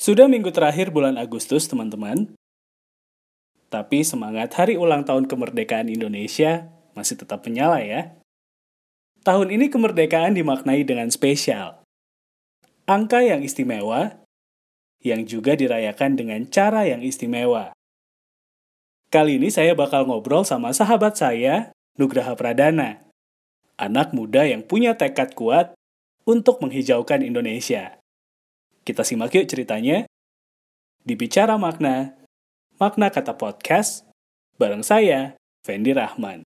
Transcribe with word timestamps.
Sudah 0.00 0.32
minggu 0.32 0.48
terakhir 0.48 0.96
bulan 0.96 1.20
Agustus, 1.20 1.68
teman-teman. 1.68 2.32
Tapi 3.68 4.00
semangat 4.00 4.48
hari 4.56 4.80
ulang 4.80 5.04
tahun 5.04 5.28
kemerdekaan 5.28 5.92
Indonesia 5.92 6.72
masih 6.96 7.20
tetap 7.20 7.44
menyala 7.44 7.84
ya. 7.84 8.16
Tahun 9.20 9.52
ini 9.52 9.68
kemerdekaan 9.68 10.40
dimaknai 10.40 10.88
dengan 10.88 11.12
spesial. 11.12 11.84
Angka 12.88 13.20
yang 13.20 13.44
istimewa, 13.44 14.24
yang 15.04 15.28
juga 15.28 15.52
dirayakan 15.52 16.16
dengan 16.16 16.48
cara 16.48 16.88
yang 16.88 17.04
istimewa. 17.04 17.76
Kali 19.12 19.36
ini 19.36 19.52
saya 19.52 19.76
bakal 19.76 20.08
ngobrol 20.08 20.48
sama 20.48 20.72
sahabat 20.72 21.20
saya, 21.20 21.76
Nugraha 22.00 22.32
Pradana. 22.40 23.04
Anak 23.76 24.16
muda 24.16 24.48
yang 24.48 24.64
punya 24.64 24.96
tekad 24.96 25.36
kuat 25.36 25.76
untuk 26.24 26.64
menghijaukan 26.64 27.20
Indonesia. 27.20 27.99
Kita 28.80 29.04
simak 29.04 29.36
yuk 29.36 29.44
ceritanya. 29.44 30.08
Di 31.04 31.12
Bicara 31.16 31.56
Makna, 31.60 32.16
Makna 32.80 33.12
Kata 33.12 33.36
Podcast, 33.36 34.08
bareng 34.56 34.80
saya, 34.84 35.36
Fendi 35.64 35.92
Rahman. 35.92 36.44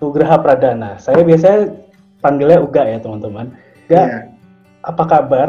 Nugraha 0.00 0.36
Pradana. 0.40 0.96
Saya 0.96 1.20
biasanya 1.20 1.76
panggilnya 2.24 2.58
Uga 2.64 2.82
ya 2.88 2.98
teman-teman. 2.98 3.52
Uga, 3.86 4.00
Iya. 4.00 4.18
apa 4.80 5.04
kabar? 5.04 5.48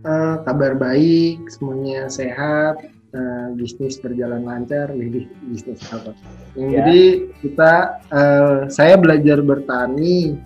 Eh, 0.00 0.36
kabar 0.48 0.80
baik, 0.80 1.44
semuanya 1.52 2.08
sehat, 2.08 2.80
eh, 3.12 3.46
bisnis 3.52 4.00
berjalan 4.00 4.48
lancar, 4.48 4.88
Widih, 4.96 5.28
bisnis 5.52 5.76
apa? 5.92 6.16
Yang 6.56 6.70
Ya. 6.72 6.76
Jadi 6.80 7.00
kita, 7.44 7.72
eh, 8.08 8.58
saya 8.72 8.96
belajar 8.96 9.44
bertani, 9.44 10.40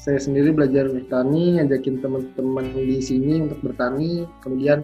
saya 0.00 0.16
sendiri 0.16 0.56
belajar 0.56 0.88
bertani, 0.88 1.60
ngajakin 1.60 2.00
teman-teman 2.00 2.64
di 2.80 2.96
sini 3.04 3.44
untuk 3.44 3.60
bertani, 3.60 4.24
kemudian 4.40 4.80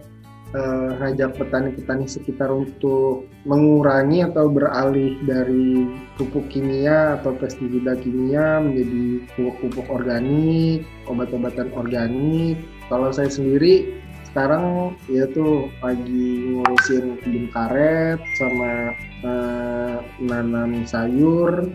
eh, 0.55 0.89
ngajak 1.01 1.35
petani-petani 1.35 2.05
sekitar 2.07 2.47
untuk 2.47 3.27
mengurangi 3.43 4.23
atau 4.23 4.47
beralih 4.47 5.19
dari 5.27 5.89
pupuk 6.15 6.47
kimia 6.47 7.19
atau 7.19 7.35
pestisida 7.35 7.97
kimia 7.99 8.63
menjadi 8.63 9.25
pupuk-pupuk 9.35 9.89
organik, 9.91 10.87
obat-obatan 11.11 11.67
organik, 11.75 12.55
kalau 12.87 13.09
saya 13.09 13.27
sendiri 13.27 14.04
sekarang 14.35 14.91
ya 15.07 15.23
tuh 15.31 15.71
lagi 15.79 16.59
ngurusin 16.59 17.23
kebun 17.23 17.47
karet 17.55 18.19
sama 18.35 18.91
eh, 19.23 19.95
nanam 20.19 20.83
sayur, 20.83 21.71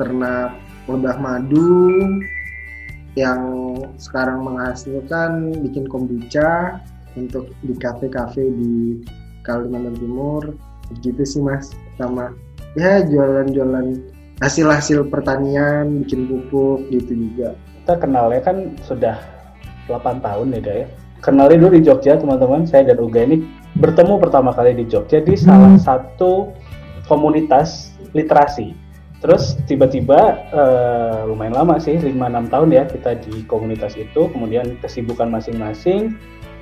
ternak 0.00 0.56
lebah 0.88 1.20
madu 1.20 1.92
yang 3.12 3.44
sekarang 4.00 4.40
menghasilkan 4.40 5.52
bikin 5.60 5.84
kombucha 5.84 6.80
untuk 7.12 7.52
di 7.60 7.76
kafe-kafe 7.76 8.56
di 8.56 9.04
Kalimantan 9.44 10.00
Timur. 10.00 10.56
Gitu 11.04 11.20
sih 11.28 11.44
mas. 11.44 11.76
Sama 12.00 12.32
ya 12.72 13.04
jualan-jualan 13.04 14.00
hasil-hasil 14.40 15.12
pertanian 15.12 16.08
bikin 16.08 16.24
pupuk 16.24 16.88
gitu 16.88 17.12
juga. 17.12 17.52
Kita 17.84 18.00
kenalnya 18.00 18.40
kan 18.40 18.80
sudah 18.88 19.20
8 19.92 20.24
tahun 20.24 20.56
ya, 20.56 20.60
Ga 20.64 20.88
Kenalnya 21.18 21.58
dulu 21.58 21.74
di 21.74 21.82
Jogja, 21.82 22.14
teman-teman. 22.14 22.62
Saya 22.62 22.94
dan 22.94 23.02
Uga 23.02 23.26
ini 23.26 23.42
bertemu 23.74 24.22
pertama 24.22 24.54
kali 24.54 24.74
di 24.74 24.86
Jogja 24.86 25.18
di 25.18 25.34
salah 25.34 25.74
satu 25.78 26.54
komunitas 27.10 27.90
literasi. 28.14 28.74
Terus 29.18 29.58
tiba-tiba 29.66 30.46
eh, 30.54 31.26
lumayan 31.26 31.58
lama 31.58 31.74
sih, 31.82 31.98
5-6 31.98 32.54
tahun 32.54 32.68
ya 32.70 32.84
kita 32.86 33.18
di 33.18 33.42
komunitas 33.50 33.98
itu. 33.98 34.30
Kemudian 34.30 34.78
kesibukan 34.78 35.26
masing-masing. 35.26 36.14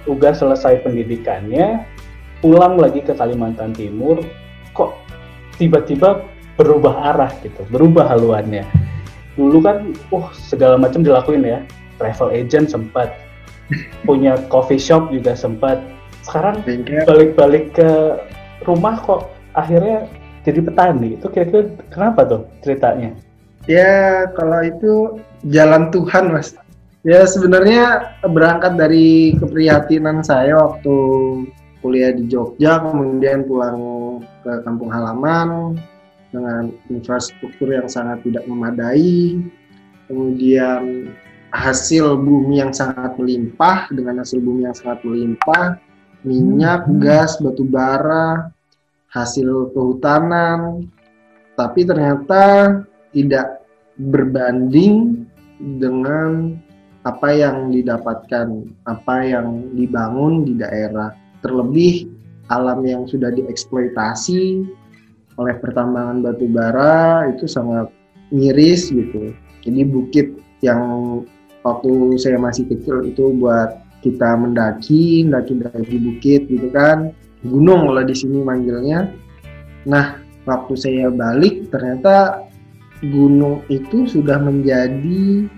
Uga 0.09 0.33
selesai 0.33 0.87
pendidikannya, 0.87 1.83
pulang 2.41 2.79
lagi 2.81 3.03
ke 3.05 3.13
Kalimantan 3.13 3.77
Timur. 3.77 4.23
Kok 4.73 4.95
tiba-tiba 5.61 6.25
berubah 6.57 7.13
arah 7.13 7.33
gitu, 7.45 7.61
berubah 7.69 8.09
haluannya. 8.09 8.65
Dulu 9.37 9.59
kan, 9.61 9.93
uh 10.15 10.27
segala 10.33 10.81
macam 10.81 11.05
dilakuin 11.05 11.45
ya. 11.45 11.61
Travel 12.01 12.33
agent 12.33 12.73
sempat, 12.73 13.13
punya 14.07 14.39
coffee 14.51 14.81
shop 14.81 15.11
juga 15.11 15.35
sempat. 15.35 15.83
Sekarang 16.27 16.63
balik-balik 17.07 17.75
ke 17.75 17.91
rumah 18.67 18.99
kok 18.99 19.31
akhirnya 19.55 20.11
jadi 20.43 20.61
petani. 20.63 21.19
Itu 21.19 21.31
kira-kira 21.31 21.71
kenapa 21.91 22.21
tuh 22.27 22.43
ceritanya? 22.63 23.15
Ya, 23.67 24.31
kalau 24.39 24.63
itu 24.63 25.19
jalan 25.51 25.91
Tuhan, 25.91 26.31
Mas. 26.31 26.55
Ya, 27.07 27.27
sebenarnya 27.27 28.15
berangkat 28.27 28.79
dari 28.79 29.35
keprihatinan 29.39 30.23
saya 30.23 30.59
waktu 30.59 30.95
kuliah 31.83 32.11
di 32.15 32.27
Jogja, 32.27 32.83
kemudian 32.83 33.47
pulang 33.47 33.79
ke 34.43 34.63
kampung 34.67 34.91
halaman 34.91 35.79
dengan 36.35 36.75
infrastruktur 36.91 37.71
yang 37.71 37.87
sangat 37.87 38.27
tidak 38.27 38.43
memadai, 38.51 39.39
kemudian 40.11 41.11
hasil 41.57 42.21
bumi 42.21 42.61
yang 42.61 42.77
sangat 42.77 43.17
melimpah, 43.17 43.89
dengan 43.89 44.21
hasil 44.21 44.45
bumi 44.45 44.69
yang 44.69 44.77
sangat 44.77 45.01
melimpah, 45.09 45.81
minyak, 46.21 46.85
gas, 47.01 47.41
batu 47.41 47.65
bara, 47.65 48.53
hasil 49.09 49.73
kehutanan, 49.73 50.93
tapi 51.57 51.89
ternyata 51.89 52.85
tidak 53.17 53.65
berbanding 53.97 55.25
dengan 55.81 56.61
apa 57.09 57.33
yang 57.33 57.73
didapatkan, 57.73 58.69
apa 58.85 59.17
yang 59.25 59.73
dibangun 59.73 60.45
di 60.45 60.61
daerah. 60.61 61.17
Terlebih 61.41 62.13
alam 62.53 62.85
yang 62.85 63.09
sudah 63.09 63.33
dieksploitasi 63.33 64.67
oleh 65.41 65.55
pertambangan 65.57 66.21
batu 66.21 66.45
bara 66.51 67.31
itu 67.33 67.49
sangat 67.49 67.89
miris 68.29 68.93
gitu. 68.93 69.33
Jadi 69.65 69.81
bukit 69.87 70.27
yang 70.61 71.23
waktu 71.67 72.15
saya 72.23 72.39
masih 72.39 72.71
kecil 72.71 73.11
itu 73.11 73.35
buat 73.35 73.83
kita 74.07 74.39
mendaki, 74.39 75.27
mendaki-daki 75.27 75.97
bukit 75.99 76.47
gitu 76.47 76.71
kan. 76.71 77.11
Gunung 77.43 77.91
kalau 77.91 78.03
di 78.07 78.15
sini 78.15 78.39
manggilnya. 78.47 79.11
Nah, 79.87 80.23
waktu 80.47 80.75
saya 80.79 81.11
balik 81.11 81.69
ternyata 81.75 82.47
gunung 83.05 83.61
itu 83.69 84.09
sudah 84.09 84.41
menjadi 84.41 85.51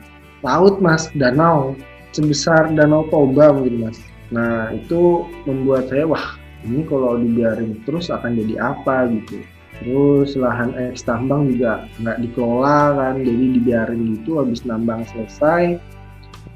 laut 0.42 0.80
mas 0.82 1.06
danau 1.14 1.76
sebesar 2.10 2.72
danau 2.74 3.06
Toba 3.12 3.54
mungkin 3.54 3.86
mas 3.86 3.98
nah 4.34 4.72
itu 4.74 5.24
membuat 5.46 5.92
saya 5.92 6.04
wah 6.08 6.26
ini 6.66 6.82
kalau 6.88 7.20
dibiarin 7.20 7.78
terus 7.86 8.10
akan 8.10 8.34
jadi 8.34 8.74
apa 8.74 9.06
gitu 9.12 9.44
terus 9.78 10.34
lahan 10.34 10.74
eks 10.74 11.06
tambang 11.06 11.54
juga 11.54 11.86
nggak 12.02 12.18
dikelola 12.26 12.98
kan 12.98 13.14
jadi 13.22 13.44
dibiarin 13.54 14.18
gitu 14.18 14.42
habis 14.42 14.66
nambang 14.66 15.06
selesai 15.14 15.78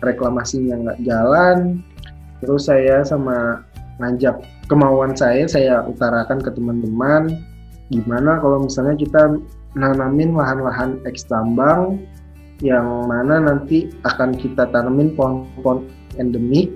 reklamasinya 0.03 0.75
nggak 0.83 1.01
jalan 1.07 1.81
terus 2.43 2.67
saya 2.67 3.07
sama 3.07 3.63
ngajak 4.03 4.43
kemauan 4.67 5.15
saya 5.15 5.47
saya 5.47 5.87
utarakan 5.87 6.43
ke 6.43 6.51
teman-teman 6.51 7.39
gimana 7.89 8.43
kalau 8.43 8.67
misalnya 8.67 8.99
kita 8.99 9.23
nanamin 9.79 10.35
lahan-lahan 10.37 11.01
eks 11.09 11.25
tambang 11.31 12.03
yang 12.63 12.87
mana 13.11 13.43
nanti 13.43 13.91
akan 14.07 14.39
kita 14.39 14.71
tanamin 14.71 15.15
pohon-pohon 15.19 15.87
endemik 16.17 16.71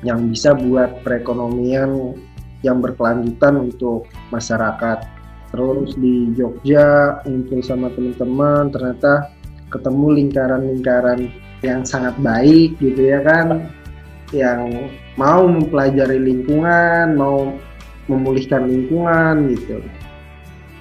yang 0.00 0.32
bisa 0.32 0.56
buat 0.56 1.04
perekonomian 1.04 2.16
yang 2.64 2.80
berkelanjutan 2.80 3.68
untuk 3.68 4.08
masyarakat. 4.32 5.04
Terus 5.52 5.94
di 6.00 6.32
Jogja 6.34 7.20
ngumpul 7.28 7.60
sama 7.60 7.92
teman-teman 7.92 8.72
ternyata 8.72 9.30
ketemu 9.68 10.06
lingkaran-lingkaran 10.24 11.28
yang 11.66 11.82
sangat 11.82 12.14
baik 12.22 12.78
gitu 12.78 13.10
ya 13.10 13.20
kan 13.26 13.66
yang 14.34 14.90
mau 15.14 15.46
mempelajari 15.46 16.18
lingkungan, 16.18 17.14
mau 17.14 17.54
memulihkan 18.06 18.66
lingkungan 18.66 19.54
gitu. 19.54 19.82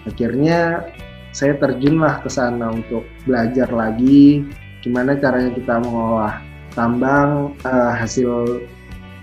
Akhirnya 0.05 0.85
saya 1.33 1.57
terjunlah 1.57 2.21
ke 2.21 2.29
sana 2.29 2.71
untuk 2.71 3.03
belajar 3.25 3.67
lagi 3.73 4.45
gimana 4.85 5.17
caranya 5.17 5.51
kita 5.57 5.81
mengolah 5.81 6.39
tambang 6.77 7.57
eh, 7.65 7.93
hasil 7.97 8.61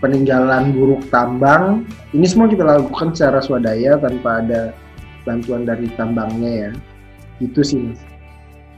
peninggalan 0.02 0.74
buruk 0.74 1.06
tambang. 1.14 1.86
Ini 2.10 2.26
semua 2.26 2.50
kita 2.50 2.66
lakukan 2.66 3.14
secara 3.14 3.38
swadaya 3.38 3.94
tanpa 4.02 4.42
ada 4.42 4.74
bantuan 5.22 5.62
dari 5.62 5.86
tambangnya 5.94 6.50
ya. 6.50 6.70
Itu 7.38 7.62
sih. 7.62 7.94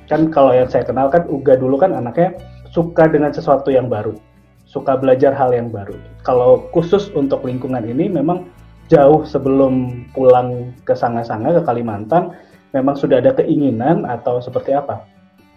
Kan 0.05 0.29
kalau 0.29 0.53
yang 0.53 0.69
saya 0.69 0.85
kenal 0.85 1.09
kan 1.09 1.25
Uga 1.33 1.57
dulu 1.57 1.81
kan 1.81 1.97
anaknya 1.97 2.37
suka 2.75 3.07
dengan 3.07 3.31
sesuatu 3.31 3.71
yang 3.71 3.87
baru. 3.87 4.19
Suka 4.67 4.99
belajar 4.99 5.31
hal 5.31 5.55
yang 5.55 5.71
baru. 5.71 5.95
Kalau 6.27 6.67
khusus 6.75 7.07
untuk 7.15 7.47
lingkungan 7.47 7.87
ini 7.87 8.11
memang 8.11 8.51
jauh 8.91 9.23
sebelum 9.23 10.05
pulang 10.11 10.75
ke 10.83 10.99
Sanga-Sanga 10.99 11.55
ke 11.55 11.63
Kalimantan 11.63 12.35
memang 12.75 12.99
sudah 12.99 13.23
ada 13.23 13.31
keinginan 13.39 14.03
atau 14.03 14.43
seperti 14.43 14.75
apa? 14.75 15.07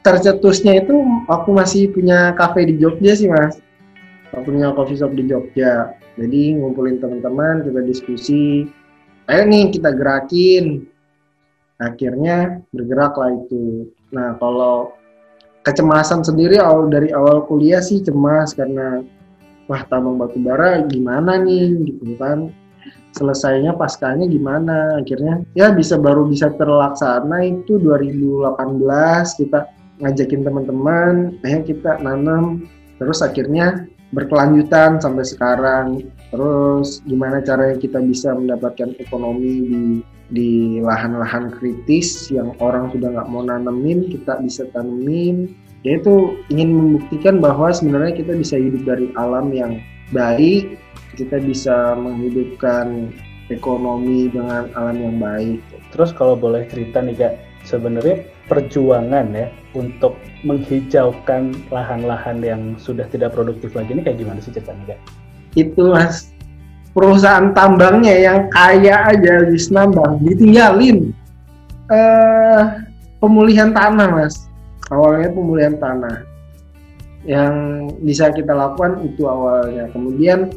Tercetusnya 0.06 0.86
itu 0.86 0.94
aku 1.26 1.50
masih 1.52 1.90
punya 1.90 2.38
kafe 2.38 2.70
di 2.70 2.78
Jogja 2.78 3.18
sih 3.18 3.28
mas. 3.28 3.58
Aku 4.32 4.54
punya 4.54 4.70
coffee 4.78 5.02
shop 5.02 5.18
di 5.18 5.26
Jogja. 5.26 5.98
Jadi 6.16 6.54
ngumpulin 6.62 7.02
teman-teman 7.02 7.66
kita 7.66 7.82
diskusi. 7.82 8.70
Ayo 9.28 9.44
nih 9.50 9.74
kita 9.74 9.92
gerakin. 9.98 10.86
Akhirnya 11.82 12.62
bergeraklah 12.70 13.34
itu. 13.34 13.90
Nah 14.14 14.38
kalau 14.38 14.97
kecemasan 15.68 16.24
sendiri 16.24 16.56
awal 16.64 16.88
dari 16.88 17.12
awal 17.12 17.44
kuliah 17.44 17.84
sih 17.84 18.00
cemas 18.00 18.56
karena 18.56 19.04
wah 19.68 19.84
tambang 19.92 20.16
batu 20.16 20.40
bara 20.40 20.88
gimana 20.88 21.36
nih? 21.44 21.76
Gitu 21.92 22.16
kan. 22.16 22.48
Selesainya 23.12 23.76
paskanya 23.76 24.24
gimana? 24.30 25.04
Akhirnya 25.04 25.44
ya 25.52 25.76
bisa 25.76 26.00
baru 26.00 26.24
bisa 26.24 26.56
terlaksana 26.56 27.44
itu 27.44 27.76
2018 27.84 28.56
kita 29.44 29.60
ngajakin 29.98 30.42
teman-teman 30.46 31.14
ayo 31.42 31.60
kita 31.66 31.98
nanam 32.06 32.70
terus 33.02 33.26
akhirnya 33.26 33.90
berkelanjutan 34.14 35.02
sampai 35.02 35.26
sekarang 35.26 36.06
terus 36.30 37.00
gimana 37.08 37.40
caranya 37.40 37.80
kita 37.80 38.00
bisa 38.04 38.36
mendapatkan 38.36 38.96
ekonomi 39.00 39.54
di 39.64 39.84
di 40.28 40.84
lahan-lahan 40.84 41.56
kritis 41.56 42.28
yang 42.28 42.52
orang 42.60 42.92
sudah 42.92 43.16
nggak 43.16 43.30
mau 43.32 43.48
nanemin 43.48 44.12
kita 44.12 44.44
bisa 44.44 44.68
tanemin? 44.76 45.56
Ya 45.88 45.96
itu 46.04 46.36
ingin 46.52 46.76
membuktikan 46.76 47.40
bahwa 47.40 47.72
sebenarnya 47.72 48.12
kita 48.20 48.36
bisa 48.36 48.60
hidup 48.60 48.84
dari 48.84 49.08
alam 49.16 49.56
yang 49.56 49.80
baik 50.12 50.76
kita 51.18 51.42
bisa 51.42 51.98
menghidupkan 51.98 53.10
ekonomi 53.50 54.30
dengan 54.30 54.70
alam 54.78 54.98
yang 55.00 55.18
baik. 55.18 55.60
Terus 55.96 56.14
kalau 56.14 56.38
boleh 56.38 56.68
cerita 56.70 57.02
nih 57.02 57.16
kak 57.18 57.34
sebenarnya 57.66 58.28
perjuangan 58.48 59.28
ya 59.34 59.48
untuk 59.76 60.16
menghijaukan 60.46 61.52
lahan-lahan 61.68 62.40
yang 62.40 62.62
sudah 62.80 63.04
tidak 63.12 63.36
produktif 63.36 63.76
lagi 63.76 63.92
ini 63.92 64.06
kayak 64.06 64.24
gimana 64.24 64.40
sih 64.40 64.56
ceritanya 64.56 64.96
kak 64.96 65.27
itu 65.54 65.94
mas. 65.94 66.34
Perusahaan 66.98 67.54
tambangnya 67.54 68.18
yang 68.18 68.50
kaya 68.50 69.14
aja 69.14 69.46
habis 69.46 69.70
nambang 69.70 70.18
ditinggalin. 70.26 71.14
Uh, 71.88 72.84
pemulihan 73.22 73.70
tanah 73.70 74.10
mas. 74.18 74.50
Awalnya 74.90 75.30
pemulihan 75.30 75.76
tanah. 75.78 76.26
Yang 77.28 77.54
bisa 78.02 78.34
kita 78.34 78.56
lakukan 78.56 79.06
itu 79.06 79.30
awalnya. 79.30 79.86
Kemudian 79.94 80.50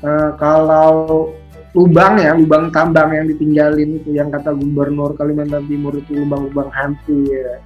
uh, 0.00 0.32
kalau 0.40 1.30
lubang 1.76 2.16
ya 2.16 2.32
lubang 2.32 2.72
tambang 2.72 3.12
yang 3.12 3.28
ditinggalin 3.28 4.00
itu 4.00 4.16
yang 4.16 4.32
kata 4.32 4.56
gubernur 4.56 5.12
Kalimantan 5.12 5.68
Timur 5.68 5.92
itu 5.92 6.24
lubang-lubang 6.24 6.72
hantu 6.72 7.28
ya. 7.28 7.60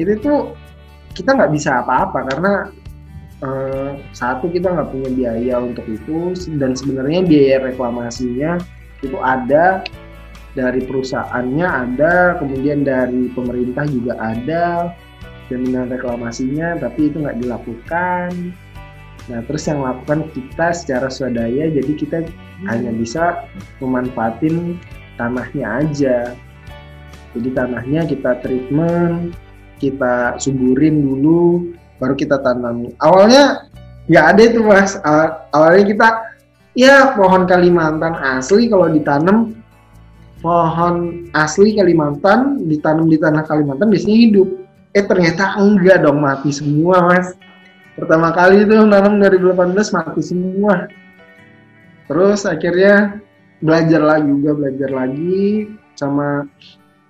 Itu 0.00 0.16
tuh 0.24 0.56
kita 1.12 1.36
nggak 1.36 1.52
bisa 1.52 1.84
apa-apa 1.84 2.24
karena 2.32 2.72
uh, 3.44 3.98
satu 4.16 4.48
kita 4.48 4.72
nggak 4.72 4.88
punya 4.92 5.10
biaya 5.12 5.54
untuk 5.60 5.84
itu 5.88 6.32
dan 6.56 6.72
sebenarnya 6.72 7.20
biaya 7.26 7.56
reklamasinya 7.72 8.60
itu 9.04 9.16
ada 9.20 9.84
dari 10.56 10.80
perusahaannya 10.84 11.66
ada 11.68 12.40
kemudian 12.40 12.80
dari 12.80 13.28
pemerintah 13.36 13.84
juga 13.84 14.16
ada 14.16 14.96
jaminan 15.52 15.92
reklamasinya 15.92 16.80
tapi 16.80 17.12
itu 17.12 17.20
nggak 17.20 17.38
dilakukan 17.44 18.30
nah 19.26 19.42
terus 19.44 19.66
yang 19.66 19.82
lakukan 19.82 20.30
kita 20.32 20.70
secara 20.70 21.10
swadaya 21.10 21.66
jadi 21.68 21.92
kita 21.98 22.18
hmm. 22.24 22.66
hanya 22.70 22.90
bisa 22.94 23.44
memanfaatin 23.82 24.78
tanahnya 25.18 25.84
aja 25.84 26.16
jadi 27.36 27.48
tanahnya 27.52 28.08
kita 28.08 28.38
treatment 28.40 29.36
kita 29.76 30.40
suburin 30.40 31.04
dulu 31.04 31.76
baru 32.00 32.14
kita 32.16 32.40
tanam. 32.40 32.92
Awalnya 33.00 33.68
nggak 34.06 34.26
ada 34.34 34.42
itu 34.42 34.60
mas. 34.62 34.98
Awalnya 35.52 35.84
kita 35.86 36.08
ya 36.76 37.16
pohon 37.16 37.48
Kalimantan 37.48 38.14
asli 38.16 38.68
kalau 38.68 38.92
ditanam 38.92 39.56
pohon 40.44 41.26
asli 41.32 41.74
Kalimantan 41.74 42.68
ditanam 42.68 43.08
di 43.08 43.16
tanah 43.16 43.42
Kalimantan 43.44 43.88
biasanya 43.88 44.16
hidup. 44.16 44.48
Eh 44.96 45.04
ternyata 45.04 45.60
enggak 45.60 46.04
dong 46.04 46.20
mati 46.20 46.52
semua 46.52 47.04
mas. 47.04 47.36
Pertama 47.96 48.28
kali 48.32 48.68
itu 48.68 48.76
nanam 48.76 49.16
dari 49.16 49.40
18 49.40 49.72
mati 49.96 50.20
semua. 50.20 50.88
Terus 52.06 52.44
akhirnya 52.44 53.18
belajar 53.58 54.04
lagi 54.04 54.28
juga 54.28 54.52
belajar 54.52 54.90
lagi 54.92 55.72
sama 55.96 56.44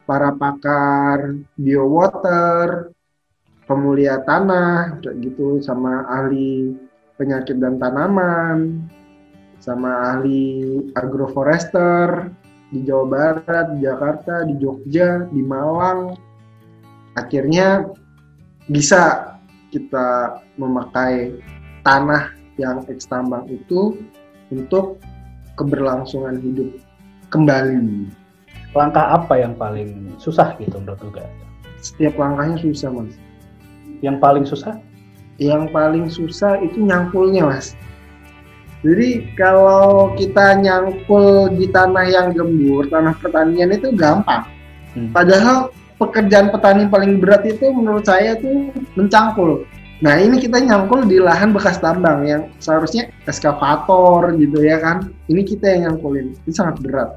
para 0.06 0.30
pakar 0.38 1.34
biowater, 1.58 2.94
pemulia 3.66 4.22
tanah 4.22 5.02
kayak 5.02 5.18
gitu 5.26 5.58
sama 5.58 6.06
ahli 6.06 6.72
penyakit 7.18 7.58
dan 7.58 7.76
tanaman 7.82 8.86
sama 9.58 10.14
ahli 10.14 10.78
agroforester 10.94 12.30
di 12.70 12.82
Jawa 12.86 13.06
Barat, 13.06 13.66
di 13.74 13.78
Jakarta, 13.82 14.46
di 14.46 14.54
Jogja, 14.58 15.26
di 15.30 15.42
Malang. 15.42 16.14
Akhirnya 17.18 17.86
bisa 18.70 19.34
kita 19.74 20.38
memakai 20.58 21.34
tanah 21.82 22.34
yang 22.58 22.86
eks 22.86 23.10
tambang 23.10 23.46
itu 23.50 23.98
untuk 24.54 25.02
keberlangsungan 25.58 26.38
hidup 26.38 26.70
kembali. 27.34 28.10
Langkah 28.76 29.16
apa 29.18 29.40
yang 29.40 29.56
paling 29.56 30.14
susah 30.20 30.54
gitu 30.60 30.76
menurut 30.78 31.00
juga? 31.00 31.24
Setiap 31.80 32.18
langkahnya 32.20 32.60
susah 32.60 32.92
mas 32.92 33.14
yang 34.00 34.20
paling 34.20 34.44
susah? 34.48 34.80
Yang 35.36 35.68
paling 35.72 36.06
susah 36.08 36.60
itu 36.64 36.80
nyangkulnya, 36.80 37.44
Mas. 37.48 37.76
Jadi 38.84 39.34
kalau 39.34 40.14
kita 40.14 40.62
nyangkul 40.62 41.50
di 41.56 41.66
tanah 41.72 42.06
yang 42.06 42.28
gembur, 42.36 42.86
tanah 42.86 43.16
pertanian 43.18 43.72
itu 43.72 43.90
gampang. 43.96 44.46
Hmm. 44.94 45.10
Padahal 45.10 45.74
pekerjaan 45.96 46.52
petani 46.52 46.86
paling 46.86 47.18
berat 47.18 47.42
itu 47.48 47.72
menurut 47.72 48.04
saya 48.04 48.36
itu 48.36 48.70
mencangkul. 48.94 49.64
Nah 50.04 50.20
ini 50.20 50.36
kita 50.36 50.60
nyangkul 50.60 51.08
di 51.08 51.16
lahan 51.16 51.56
bekas 51.56 51.80
tambang 51.80 52.28
yang 52.28 52.52
seharusnya 52.60 53.08
eskavator 53.24 54.36
gitu 54.36 54.60
ya 54.60 54.76
kan. 54.76 55.08
Ini 55.26 55.40
kita 55.42 55.72
yang 55.72 55.96
nyangkulin, 55.96 56.36
itu 56.44 56.52
sangat 56.52 56.78
berat. 56.84 57.16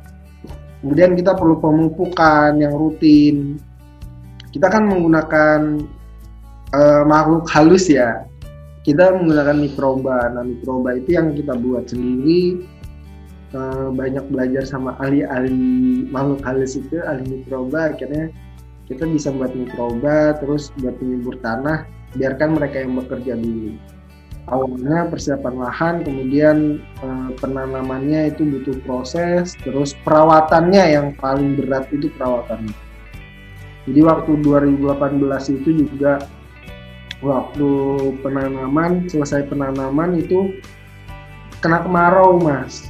Kemudian 0.80 1.12
kita 1.20 1.36
perlu 1.36 1.60
pemupukan 1.60 2.56
yang 2.56 2.72
rutin. 2.72 3.60
Kita 4.50 4.72
kan 4.72 4.88
menggunakan 4.88 5.84
uh, 6.74 7.04
makhluk 7.06 7.46
halus 7.50 7.90
ya. 7.90 8.26
Kita 8.86 9.14
menggunakan 9.14 9.58
mikroba. 9.60 10.34
Nah 10.34 10.44
mikroba 10.46 10.98
itu 10.98 11.18
yang 11.18 11.36
kita 11.36 11.54
buat 11.58 11.90
sendiri. 11.90 12.66
Uh, 13.50 13.90
banyak 13.90 14.30
belajar 14.30 14.62
sama 14.62 14.94
ahli-ahli 15.02 16.06
makhluk 16.14 16.42
halus 16.46 16.78
itu 16.78 17.02
ahli 17.02 17.42
mikroba. 17.42 17.94
Akhirnya 17.94 18.30
kita 18.90 19.06
bisa 19.06 19.30
buat 19.34 19.54
mikroba 19.54 20.38
terus 20.42 20.74
buat 20.82 20.98
penyubur 20.98 21.38
tanah 21.42 21.86
biarkan 22.18 22.58
mereka 22.58 22.82
yang 22.82 22.98
bekerja 22.98 23.34
dulu. 23.38 23.78
Awalnya 24.50 25.06
persiapan 25.14 25.56
lahan 25.62 25.96
kemudian 26.02 26.82
uh, 27.06 27.30
penanamannya 27.38 28.34
itu 28.34 28.42
butuh 28.50 28.82
proses 28.82 29.54
terus 29.62 29.94
perawatannya 30.02 30.84
yang 30.90 31.14
paling 31.22 31.54
berat 31.54 31.86
itu 31.94 32.10
perawatannya. 32.18 32.74
Jadi 33.86 34.00
waktu 34.02 34.32
2018 34.42 35.58
itu 35.62 35.70
juga 35.86 36.26
waktu 37.20 37.70
penanaman 38.24 39.08
selesai 39.12 39.48
penanaman 39.52 40.20
itu 40.20 40.60
kena 41.60 41.84
kemarau 41.84 42.40
mas. 42.40 42.88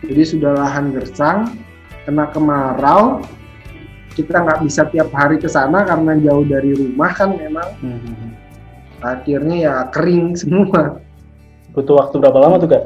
Jadi 0.00 0.22
sudah 0.36 0.56
lahan 0.56 0.96
gersang 0.96 1.60
kena 2.08 2.28
kemarau. 2.32 3.20
Kita 4.10 4.42
nggak 4.42 4.66
bisa 4.66 4.90
tiap 4.90 5.08
hari 5.14 5.38
ke 5.38 5.46
sana 5.46 5.86
karena 5.86 6.18
jauh 6.18 6.44
dari 6.44 6.74
rumah 6.74 7.12
kan 7.14 7.36
memang. 7.36 7.68
Hmm. 7.80 8.36
akhirnya 9.00 9.56
ya 9.56 9.74
kering 9.88 10.36
semua. 10.40 11.00
Butuh 11.72 12.04
waktu 12.04 12.20
berapa 12.20 12.36
lama 12.36 12.60
tuh 12.60 12.68
kak? 12.68 12.84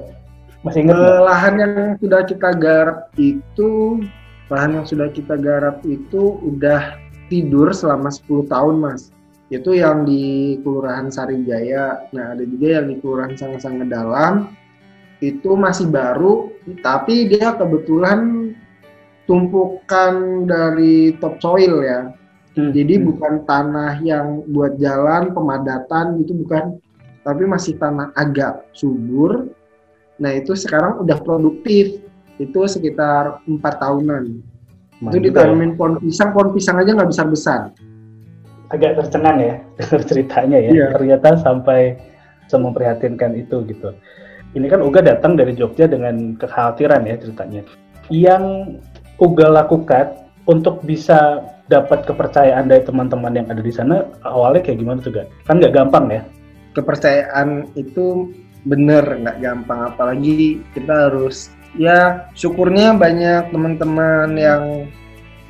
Masih 0.62 0.86
ingat 0.86 0.94
uh, 0.94 1.26
lahan 1.26 1.54
yang 1.58 1.72
sudah 1.98 2.22
kita 2.22 2.54
garap 2.54 3.10
itu 3.18 3.98
lahan 4.46 4.78
yang 4.78 4.86
sudah 4.86 5.10
kita 5.10 5.34
garap 5.34 5.82
itu 5.82 6.38
udah 6.44 6.94
tidur 7.26 7.74
selama 7.74 8.12
10 8.12 8.46
tahun 8.46 8.74
mas 8.78 9.10
itu 9.54 9.70
yang 9.78 10.02
di 10.02 10.56
Kelurahan 10.60 11.08
Sarijaya. 11.08 12.10
Nah, 12.10 12.34
ada 12.34 12.44
juga 12.44 12.80
yang 12.80 12.86
di 12.90 12.96
Kelurahan 12.98 13.34
Sangat-Sangat 13.38 13.88
Dalam. 13.88 14.50
Itu 15.22 15.56
masih 15.56 15.88
baru, 15.88 16.52
tapi 16.84 17.30
dia 17.30 17.54
kebetulan 17.54 18.52
tumpukan 19.24 20.44
dari 20.44 21.16
topsoil 21.16 21.80
ya. 21.80 22.12
Hmm. 22.54 22.70
Jadi 22.70 23.00
hmm. 23.00 23.04
bukan 23.08 23.34
tanah 23.48 23.92
yang 24.04 24.44
buat 24.52 24.76
jalan, 24.76 25.32
pemadatan 25.32 26.20
gitu 26.22 26.44
bukan, 26.44 26.78
tapi 27.24 27.42
masih 27.48 27.78
tanah 27.80 28.12
agak 28.14 28.68
subur. 28.76 29.48
Nah, 30.20 30.30
itu 30.34 30.54
sekarang 30.54 31.02
udah 31.02 31.18
produktif. 31.22 32.02
itu 32.34 32.66
sekitar 32.66 33.46
empat 33.46 33.78
tahunan. 33.78 34.42
Lumayan 34.98 35.06
itu 35.06 35.16
ya. 35.22 35.24
ditanamin 35.30 35.78
pohon 35.78 36.02
pisang, 36.02 36.34
pohon 36.34 36.50
pisang 36.50 36.82
aja 36.82 36.90
nggak 36.90 37.10
besar 37.14 37.26
besar. 37.30 37.60
Agak 38.74 38.98
tercengang 38.98 39.38
ya 39.40 39.54
dengar 39.78 40.00
ceritanya 40.04 40.58
ya. 40.58 40.70
Iya. 40.70 40.86
Ternyata 40.98 41.28
sampai 41.40 41.98
memprihatinkan 42.54 43.34
itu 43.34 43.66
gitu. 43.66 43.90
Ini 44.54 44.70
kan 44.70 44.78
Uga 44.78 45.02
datang 45.02 45.34
dari 45.34 45.58
Jogja 45.58 45.90
dengan 45.90 46.38
kekhawatiran 46.38 47.02
ya 47.02 47.18
ceritanya. 47.18 47.66
Yang 48.14 48.44
Uga 49.18 49.50
lakukan 49.50 50.30
untuk 50.46 50.86
bisa 50.86 51.42
dapat 51.66 52.04
kepercayaan 52.06 52.70
dari 52.70 52.84
teman-teman 52.86 53.32
yang 53.34 53.46
ada 53.50 53.58
di 53.58 53.72
sana 53.72 54.06
awalnya 54.22 54.62
kayak 54.62 54.78
gimana 54.78 54.98
tuh 55.02 55.10
Ga? 55.10 55.24
Kan 55.48 55.58
nggak 55.58 55.74
gampang 55.74 56.06
ya. 56.12 56.22
Kepercayaan 56.78 57.74
itu 57.74 58.30
bener 58.64 59.02
nggak 59.02 59.42
gampang, 59.42 59.92
apalagi 59.92 60.62
kita 60.72 61.10
harus 61.10 61.52
ya 61.74 62.30
syukurnya 62.38 62.94
banyak 62.96 63.50
teman-teman 63.50 64.28
yang 64.38 64.64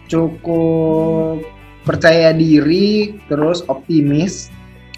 cukup 0.09 1.40
percaya 1.84 2.32
diri, 2.32 3.16
terus 3.28 3.62
optimis. 3.68 4.48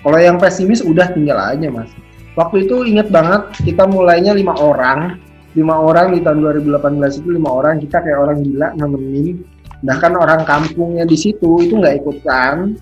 Kalau 0.06 0.18
yang 0.22 0.38
pesimis 0.38 0.80
udah 0.86 1.10
tinggal 1.10 1.36
aja 1.36 1.66
mas. 1.68 1.90
Waktu 2.38 2.68
itu 2.68 2.86
inget 2.86 3.10
banget 3.10 3.48
kita 3.66 3.88
mulainya 3.90 4.36
lima 4.36 4.54
orang, 4.54 5.18
lima 5.58 5.74
orang 5.74 6.14
di 6.14 6.20
tahun 6.22 6.44
2018 6.62 7.24
itu 7.24 7.28
lima 7.32 7.50
orang 7.50 7.82
kita 7.82 7.98
kayak 8.04 8.18
orang 8.22 8.38
gila 8.44 8.76
nanemin. 8.76 9.42
Bahkan 9.82 10.12
orang 10.14 10.44
kampungnya 10.44 11.08
di 11.08 11.16
situ 11.18 11.64
itu 11.64 11.74
nggak 11.80 12.06
ikutan. 12.06 12.76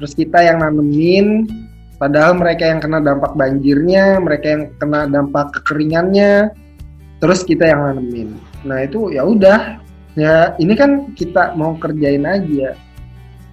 Terus 0.00 0.12
kita 0.16 0.40
yang 0.40 0.64
nanemin, 0.64 1.46
padahal 2.00 2.38
mereka 2.38 2.64
yang 2.70 2.80
kena 2.80 3.02
dampak 3.02 3.34
banjirnya, 3.34 4.22
mereka 4.22 4.46
yang 4.46 4.62
kena 4.78 5.10
dampak 5.10 5.50
kekeringannya, 5.58 6.54
terus 7.18 7.42
kita 7.42 7.66
yang 7.66 7.82
nanemin. 7.82 8.38
Nah 8.64 8.86
itu 8.86 9.10
ya 9.10 9.26
udah, 9.26 9.82
ya 10.14 10.54
ini 10.62 10.74
kan 10.78 11.12
kita 11.12 11.58
mau 11.58 11.74
kerjain 11.76 12.24
aja. 12.24 12.78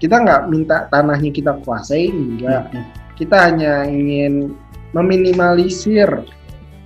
Kita 0.05 0.21
nggak 0.21 0.41
minta 0.53 0.85
tanahnya 0.93 1.33
kita 1.33 1.57
kuasai, 1.65 2.13
enggak. 2.13 2.69
Hmm. 2.69 2.85
Kita 3.17 3.49
hanya 3.49 3.89
ingin 3.89 4.53
meminimalisir 4.93 6.05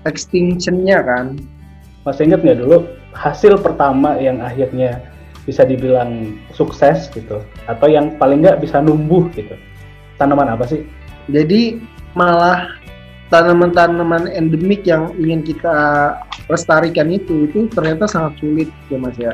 extinction-nya 0.07 1.03
kan. 1.03 1.35
Masih 2.07 2.31
ingat 2.31 2.47
nggak 2.47 2.63
dulu 2.63 2.87
hasil 3.11 3.59
pertama 3.59 4.15
yang 4.15 4.39
akhirnya 4.39 5.03
bisa 5.43 5.67
dibilang 5.67 6.39
sukses 6.55 7.11
gitu 7.11 7.43
atau 7.67 7.87
yang 7.91 8.15
paling 8.15 8.39
nggak 8.39 8.63
bisa 8.63 8.79
numbuh 8.79 9.27
gitu 9.33 9.57
tanaman 10.21 10.53
apa 10.53 10.69
sih 10.69 10.85
Jadi 11.25 11.81
malah 12.13 12.69
tanaman-tanaman 13.33 14.29
endemik 14.29 14.85
yang 14.85 15.09
ingin 15.17 15.41
kita 15.41 15.77
lestarikan 16.47 17.09
itu 17.09 17.49
itu 17.49 17.65
ternyata 17.73 18.05
sangat 18.05 18.37
sulit 18.37 18.69
ya 18.93 18.97
mas 19.01 19.17
ya 19.17 19.33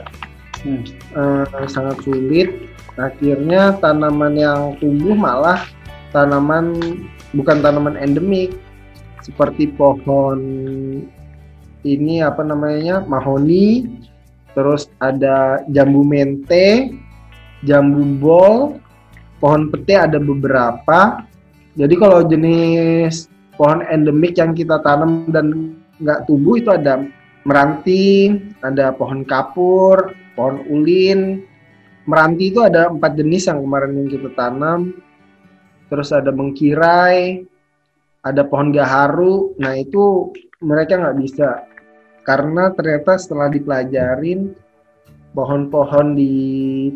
Hmm. 0.65 0.81
Eh, 1.13 1.67
sangat 1.69 2.01
sulit 2.01 2.49
akhirnya 2.95 3.75
tanaman 3.79 4.33
yang 4.35 4.61
tumbuh 4.79 5.15
malah 5.15 5.63
tanaman 6.15 6.75
bukan 7.35 7.59
tanaman 7.59 7.99
endemik 7.99 8.55
seperti 9.23 9.67
pohon 9.75 10.39
ini 11.85 12.23
apa 12.23 12.41
namanya 12.41 13.03
mahoni 13.03 13.87
terus 14.55 14.87
ada 15.03 15.61
jambu 15.67 16.07
mente 16.07 16.95
jambu 17.65 18.05
bol 18.21 18.79
pohon 19.39 19.69
pete 19.69 19.93
ada 19.93 20.21
beberapa. 20.21 21.25
Jadi 21.75 21.93
kalau 21.99 22.23
jenis 22.23 23.27
pohon 23.59 23.83
endemik 23.85 24.39
yang 24.39 24.55
kita 24.55 24.79
tanam 24.79 25.27
dan 25.29 25.75
nggak 25.99 26.23
tumbuh 26.27 26.55
itu 26.55 26.71
ada 26.71 27.03
meranti 27.45 28.35
ada 28.63 28.91
pohon 28.95 29.21
kapur 29.27 30.15
pohon 30.33 30.65
ulin 30.67 31.45
meranti 32.05 32.53
itu 32.53 32.61
ada 32.61 32.89
empat 32.89 33.17
jenis 33.17 33.49
yang 33.49 33.61
kemarin 33.61 33.93
yang 33.97 34.09
kita 34.09 34.29
tanam. 34.33 34.93
Terus 35.85 36.09
ada 36.09 36.33
bengkirai 36.33 37.45
ada 38.25 38.41
pohon 38.41 38.73
gaharu. 38.73 39.53
Nah 39.61 39.77
itu 39.77 40.33
mereka 40.65 40.97
nggak 40.97 41.17
bisa. 41.21 41.69
Karena 42.25 42.73
ternyata 42.73 43.21
setelah 43.21 43.53
dipelajarin 43.53 44.57
pohon-pohon 45.37 46.17
di 46.17 46.33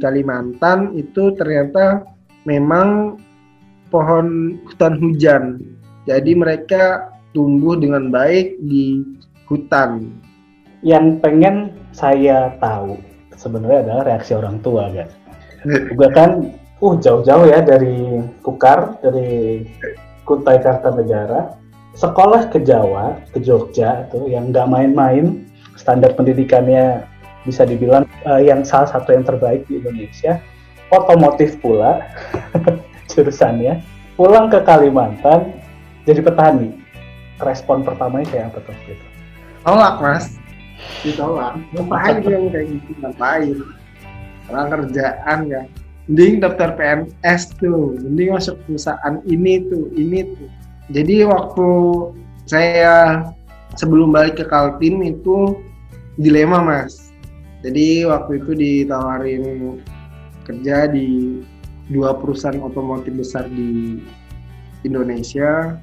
Kalimantan 0.02 0.98
itu 0.98 1.38
ternyata 1.38 2.02
memang 2.50 3.22
pohon 3.94 4.58
hutan 4.66 4.98
hujan. 4.98 5.44
Jadi 6.10 6.34
mereka 6.34 7.14
tumbuh 7.38 7.78
dengan 7.78 8.10
baik 8.10 8.58
di 8.66 9.06
hutan. 9.46 10.10
Yang 10.82 11.22
pengen 11.22 11.56
saya 11.94 12.58
tahu 12.58 13.09
sebenarnya 13.40 13.88
adalah 13.88 14.04
reaksi 14.12 14.36
orang 14.36 14.60
tua 14.60 14.92
kan 14.92 15.08
juga 15.64 16.08
kan 16.12 16.32
uh 16.80 16.96
jauh-jauh 17.00 17.48
ya 17.48 17.60
dari 17.64 18.24
Kukar 18.44 19.00
dari 19.00 19.64
Kutai 20.28 20.60
Kartanegara. 20.60 21.56
Sekolah 21.98 22.48
ke 22.54 22.64
Jawa 22.64 23.18
ke 23.34 23.42
Jogja 23.44 24.08
itu 24.08 24.30
yang 24.30 24.54
nggak 24.54 24.70
main-main 24.70 25.50
standar 25.76 26.14
pendidikannya 26.16 27.04
bisa 27.44 27.66
dibilang 27.66 28.06
eh, 28.30 28.48
yang 28.48 28.64
salah 28.64 28.88
satu 28.88 29.12
yang 29.16 29.26
terbaik 29.26 29.66
di 29.68 29.82
Indonesia. 29.82 30.40
Otomotif 30.94 31.60
pula 31.60 32.04
jurusannya. 33.12 33.84
Pulang 34.16 34.52
ke 34.52 34.64
Kalimantan 34.64 35.60
jadi 36.08 36.22
petani. 36.24 36.76
Respon 37.40 37.88
pertamanya 37.88 38.28
kayak 38.32 38.52
apa 38.52 38.60
tuh 38.68 38.76
gitu 38.84 39.10
tolak 39.64 40.00
mas 40.00 40.39
ditolak. 41.04 41.60
Ngapain 41.76 42.24
yang 42.26 42.50
kayak 42.52 42.68
gitu? 42.74 42.92
Ngapain? 43.00 43.58
Orang 44.50 44.68
kerjaan 44.74 45.40
ya 45.46 45.62
mending 46.10 46.42
daftar 46.42 46.74
PNS 46.74 47.54
tuh. 47.62 47.94
Mending 48.02 48.34
masuk 48.34 48.58
perusahaan 48.66 49.22
ini 49.30 49.62
tuh 49.70 49.94
ini 49.94 50.26
tuh. 50.26 50.50
Jadi 50.90 51.22
waktu 51.30 51.70
saya 52.50 53.30
sebelum 53.78 54.10
balik 54.10 54.42
ke 54.42 54.46
Kaltim 54.50 55.06
itu 55.06 55.62
dilema 56.18 56.66
mas. 56.66 57.14
Jadi 57.62 58.10
waktu 58.10 58.42
itu 58.42 58.52
ditawarin 58.58 59.78
kerja 60.50 60.90
di 60.90 61.40
dua 61.94 62.18
perusahaan 62.18 62.58
otomotif 62.58 63.14
besar 63.14 63.46
di 63.54 64.02
Indonesia. 64.82 65.78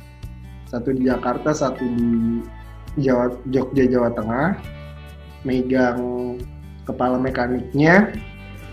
Satu 0.67 0.91
di 0.91 1.07
Jakarta 1.07 1.55
satu 1.55 1.87
di 1.87 2.43
Jawa 2.99 3.31
Jogja 3.55 3.87
Jawa 3.87 4.11
Tengah 4.11 4.59
megang 5.47 6.35
kepala 6.83 7.17
mekaniknya. 7.17 8.11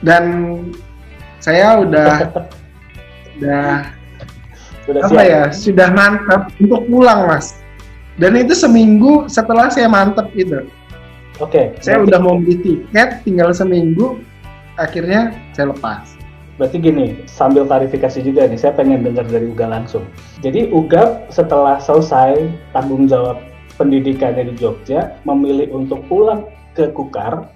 Dan 0.01 0.23
saya 1.37 1.79
udah 1.79 2.33
udah 3.37 3.93
Udah 4.83 4.99
apa 4.99 5.15
siap? 5.15 5.31
ya 5.31 5.41
sudah 5.47 5.89
mantap 5.95 6.51
untuk 6.59 6.83
pulang 6.91 7.23
mas. 7.23 7.55
Dan 8.19 8.35
itu 8.35 8.51
seminggu 8.51 9.25
setelah 9.25 9.71
saya 9.71 9.87
mantap 9.87 10.27
itu 10.35 10.67
Oke, 11.39 11.73
saya 11.79 11.97
berarti- 11.97 12.07
udah 12.11 12.19
mau 12.19 12.35
beli 12.35 12.55
tiket 12.59 13.23
tinggal 13.23 13.49
seminggu 13.49 14.19
akhirnya 14.75 15.31
saya 15.55 15.71
lepas. 15.71 16.13
Berarti 16.53 16.77
gini, 16.77 17.17
sambil 17.25 17.65
klarifikasi 17.65 18.21
juga 18.21 18.45
nih, 18.45 18.59
saya 18.61 18.77
pengen 18.77 19.01
dengar 19.01 19.25
dari 19.25 19.49
Uga 19.49 19.65
langsung. 19.65 20.05
Jadi 20.45 20.69
Uga 20.69 21.25
setelah 21.33 21.81
selesai 21.81 22.45
tanggung 22.69 23.09
jawab 23.09 23.41
pendidikannya 23.73 24.53
di 24.53 24.61
Jogja, 24.61 25.17
memilih 25.25 25.73
untuk 25.73 26.05
pulang 26.05 26.45
ke 26.73 26.89
Kukar, 26.91 27.47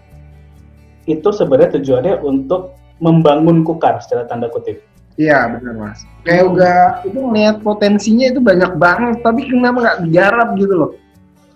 itu 1.08 1.30
sebenarnya 1.34 1.80
tujuannya 1.80 2.16
untuk 2.22 2.78
membangun 3.02 3.62
Kukar 3.62 4.02
secara 4.02 4.26
tanda 4.26 4.50
kutip. 4.50 4.82
iya 5.18 5.50
benar 5.50 5.74
mas. 5.74 6.06
Kayak 6.22 6.46
udah 6.54 6.80
itu 7.02 7.20
melihat 7.26 7.58
potensinya 7.66 8.30
itu 8.30 8.38
banyak 8.38 8.78
banget 8.78 9.18
tapi 9.26 9.50
kenapa 9.50 9.78
nggak 9.82 10.00
digarap 10.06 10.50
gitu 10.62 10.74
loh? 10.78 10.92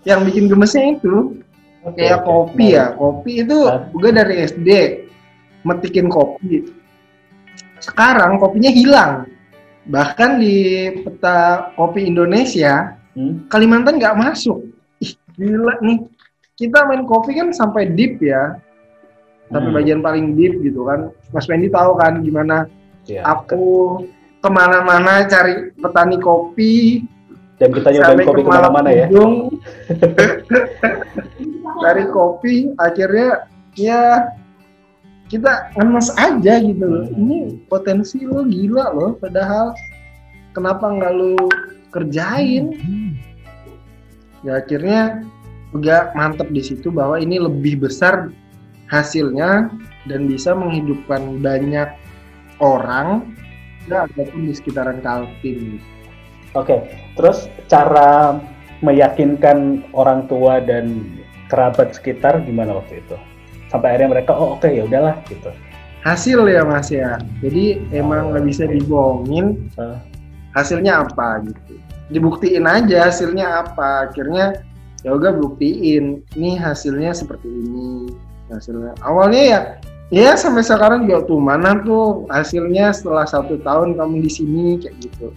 Yang 0.02 0.20
bikin 0.34 0.44
gemesnya 0.50 0.98
itu 0.98 1.38
Oke, 1.86 1.98
kayak 2.02 2.22
oke. 2.22 2.26
kopi 2.26 2.66
ya. 2.74 2.86
Kopi 2.98 3.32
itu 3.46 3.58
juga 3.94 4.08
dari 4.10 4.34
SD 4.50 4.68
metikin 5.62 6.10
kopi. 6.10 6.66
Sekarang 7.78 8.38
kopinya 8.42 8.70
hilang. 8.70 9.12
Bahkan 9.86 10.38
di 10.38 10.56
peta 11.02 11.70
kopi 11.74 12.06
Indonesia 12.06 12.98
hmm, 13.14 13.46
Kalimantan 13.46 13.98
nggak 13.98 14.18
masuk. 14.18 14.62
Ih 15.02 15.14
gila 15.38 15.78
nih 15.82 16.02
kita 16.54 16.84
main 16.84 17.02
kopi 17.02 17.34
kan 17.34 17.50
sampai 17.50 17.88
deep 17.88 18.20
ya 18.20 18.56
sampai 19.46 19.68
Hmm. 19.68 19.76
bagian 19.76 20.00
paling 20.00 20.32
deep 20.32 20.60
gitu 20.60 20.84
kan 20.84 21.08
Mas 21.28 21.44
Fendi 21.44 21.68
tahu 21.68 21.94
kan 21.94 22.20
gimana 22.20 22.68
ya. 23.04 23.20
aku 23.22 24.00
ke 24.38 24.48
mana-mana 24.48 25.22
cari 25.24 25.70
petani 25.74 26.16
kopi 26.16 27.04
Dan 27.56 27.70
kita 27.70 27.88
nyobain 27.90 28.26
kopi 28.26 28.42
ke 28.42 28.50
mana-mana 28.50 28.90
ya. 28.90 29.06
Dari 31.78 32.04
kopi 32.16 32.54
akhirnya 32.74 33.46
ya 33.72 34.34
kita 35.26 35.72
ngenes 35.72 36.12
aja 36.14 36.54
gitu 36.58 36.84
loh 36.84 37.04
Hmm. 37.06 37.16
ini 37.18 37.38
potensi 37.64 38.20
lo 38.20 38.42
gila 38.42 38.90
loh 38.90 39.10
padahal 39.14 39.72
kenapa 40.50 40.90
nggak 40.90 41.12
lo 41.12 41.36
kerjain 41.88 42.76
ya 44.40 44.58
akhirnya 44.58 45.22
juga 45.72 46.12
mantep 46.12 46.52
di 46.52 46.60
situ 46.60 46.92
bahwa 46.92 47.16
ini 47.16 47.40
lebih 47.40 47.80
besar 47.82 48.28
hasilnya 48.92 49.72
dan 50.04 50.28
bisa 50.28 50.52
menghidupkan 50.52 51.40
banyak 51.40 51.88
orang 52.60 53.32
ya 53.88 54.04
ataupun 54.06 54.46
di 54.46 54.52
sekitaran 54.52 55.00
Kaltim. 55.00 55.80
Oke, 56.52 56.84
terus 57.16 57.48
cara 57.72 58.36
meyakinkan 58.84 59.88
orang 59.96 60.28
tua 60.28 60.60
dan 60.60 61.00
kerabat 61.48 61.96
sekitar 61.96 62.44
gimana 62.44 62.76
waktu 62.76 63.00
itu? 63.00 63.16
Sampai 63.72 63.96
akhirnya 63.96 64.20
mereka 64.20 64.36
oh 64.36 64.60
oke 64.60 64.68
okay, 64.68 64.76
ya 64.76 64.84
udahlah 64.84 65.16
gitu. 65.32 65.48
Hasil 66.04 66.44
ya 66.50 66.66
Mas 66.66 66.92
ya. 66.92 67.16
Jadi 67.40 67.80
emang 67.94 68.34
nggak 68.34 68.44
bisa 68.44 68.68
dibohongin. 68.68 69.70
Hasilnya 70.52 71.08
apa 71.08 71.40
gitu. 71.48 71.80
Dibuktiin 72.12 72.68
aja 72.68 73.08
hasilnya 73.08 73.64
apa. 73.64 74.12
Akhirnya 74.12 74.60
ya 75.02 75.14
udah 75.14 75.34
buktiin. 75.36 76.22
Nih 76.34 76.56
hasilnya 76.58 77.14
seperti 77.14 77.46
ini. 77.46 78.10
Hasilnya 78.50 78.98
awalnya 79.00 79.42
ya 79.42 79.60
ya 80.12 80.36
sampai 80.36 80.60
sekarang 80.60 81.08
juga 81.08 81.24
tuh 81.24 81.40
mana 81.40 81.80
tuh 81.80 82.28
hasilnya 82.28 82.92
setelah 82.92 83.24
satu 83.24 83.56
tahun 83.64 83.96
kamu 83.96 84.28
di 84.28 84.30
sini 84.30 84.66
kayak 84.76 85.08
gitu 85.08 85.32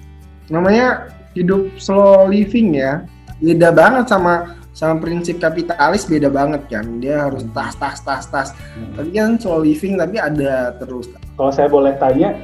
namanya 0.52 1.08
hidup 1.32 1.72
slow 1.80 2.28
living 2.28 2.76
ya 2.76 3.08
beda 3.40 3.72
banget 3.72 4.12
sama 4.12 4.60
sama 4.76 5.00
prinsip 5.00 5.40
kapitalis 5.40 6.04
beda 6.04 6.28
banget 6.28 6.68
kan 6.68 7.00
dia 7.00 7.24
harus 7.24 7.48
tas 7.56 7.80
tas 7.80 8.04
tas 8.04 8.28
tas 8.28 8.52
hmm. 8.76 9.00
tapi 9.00 9.10
kan 9.16 9.40
slow 9.40 9.64
living 9.64 9.96
tapi 9.96 10.20
ada 10.20 10.76
terus 10.76 11.08
kalau 11.40 11.52
saya 11.56 11.72
boleh 11.72 11.96
tanya 11.96 12.36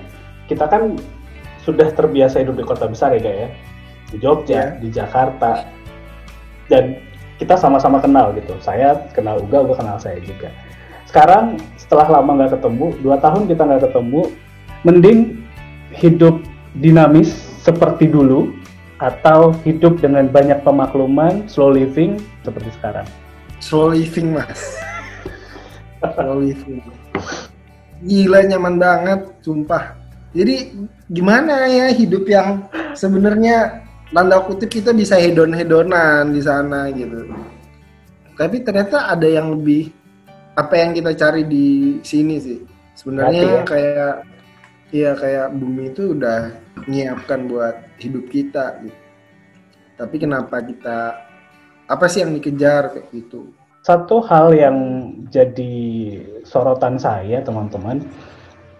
kita 0.47 0.71
kan 0.71 0.95
sudah 1.67 1.91
terbiasa 1.91 2.47
hidup 2.47 2.55
di 2.55 2.63
kota 2.63 2.87
besar 2.87 3.11
ya 3.11 3.19
guys 3.19 3.35
ya 3.35 3.49
di 4.11 4.17
Jogja 4.23 4.51
yeah. 4.55 4.67
di 4.79 4.87
Jakarta 4.87 5.67
dan 6.71 6.95
kita 7.41 7.57
sama-sama 7.57 7.97
kenal 7.97 8.37
gitu. 8.37 8.53
Saya 8.61 9.09
kenal 9.17 9.41
Uga 9.41 9.65
Uga 9.65 9.81
kenal 9.81 9.97
saya 9.97 10.21
juga. 10.21 10.53
Sekarang 11.09 11.57
setelah 11.73 12.21
lama 12.21 12.37
nggak 12.37 12.61
ketemu 12.61 12.93
dua 13.01 13.17
tahun 13.17 13.49
kita 13.49 13.61
nggak 13.65 13.83
ketemu 13.89 14.21
mending 14.85 15.19
hidup 15.89 16.37
dinamis 16.77 17.33
seperti 17.65 18.05
dulu 18.05 18.53
atau 19.01 19.57
hidup 19.65 19.97
dengan 19.97 20.29
banyak 20.29 20.61
pemakluman 20.61 21.49
slow 21.49 21.73
living 21.73 22.21
seperti 22.45 22.69
sekarang? 22.77 23.09
Slow 23.57 23.89
living 23.89 24.37
mas. 24.37 24.77
Slow 25.97 26.37
living. 26.37 26.85
Gila 28.05 28.45
nyaman 28.45 28.77
banget 28.77 29.19
sumpah. 29.41 29.97
Jadi 30.31 30.77
gimana 31.09 31.65
ya 31.67 31.89
hidup 31.91 32.23
yang 32.29 32.69
sebenarnya 32.95 33.83
tanda 34.11 34.37
kutip 34.43 34.67
kita 34.67 34.91
bisa 34.91 35.15
hedon 35.15 35.55
hedonan 35.55 36.35
di 36.35 36.41
sana 36.43 36.91
gitu 36.91 37.31
tapi 38.35 38.59
ternyata 38.63 39.07
ada 39.11 39.27
yang 39.27 39.55
lebih 39.55 39.91
apa 40.59 40.75
yang 40.75 40.91
kita 40.91 41.15
cari 41.15 41.47
di 41.47 41.99
sini 42.03 42.35
sih 42.37 42.59
sebenarnya 42.99 43.41
ya? 43.41 43.63
kayak 43.63 44.15
iya 44.91 45.11
kayak 45.15 45.55
bumi 45.55 45.95
itu 45.95 46.11
udah 46.11 46.51
menyiapkan 46.85 47.47
buat 47.47 47.75
hidup 48.03 48.27
kita 48.27 48.83
gitu. 48.83 48.99
tapi 49.95 50.15
kenapa 50.19 50.59
kita 50.59 50.99
apa 51.87 52.05
sih 52.11 52.23
yang 52.23 52.35
dikejar 52.35 52.91
kayak 52.91 53.07
gitu 53.15 53.51
satu 53.81 54.21
hal 54.27 54.53
yang 54.53 54.77
jadi 55.31 55.73
sorotan 56.45 56.99
saya 56.99 57.41
teman-teman 57.41 58.03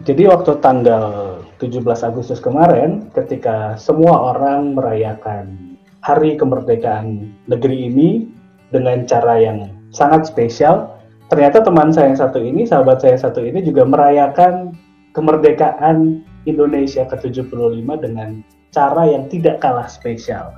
jadi 0.02 0.34
waktu 0.34 0.58
tanggal 0.62 1.38
17 1.62 1.86
Agustus 1.86 2.42
kemarin 2.42 3.10
ketika 3.14 3.78
semua 3.78 4.34
orang 4.34 4.74
merayakan 4.74 5.78
hari 6.02 6.34
kemerdekaan 6.38 7.30
negeri 7.46 7.92
ini 7.92 8.26
dengan 8.74 9.06
cara 9.06 9.38
yang 9.38 9.70
sangat 9.94 10.26
spesial 10.26 10.98
ternyata 11.32 11.64
teman 11.64 11.96
saya 11.96 12.12
yang 12.12 12.20
satu 12.20 12.44
ini, 12.44 12.68
sahabat 12.68 13.00
saya 13.00 13.16
yang 13.16 13.24
satu 13.24 13.42
ini 13.46 13.64
juga 13.64 13.88
merayakan 13.88 14.76
kemerdekaan 15.16 16.28
Indonesia 16.44 17.08
ke-75 17.08 17.88
dengan 18.04 18.44
cara 18.76 19.04
yang 19.08 19.32
tidak 19.32 19.64
kalah 19.64 19.88
spesial. 19.88 20.52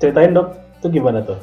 Ceritain 0.00 0.32
dok, 0.32 0.56
itu 0.80 1.00
gimana 1.00 1.20
tuh? 1.20 1.36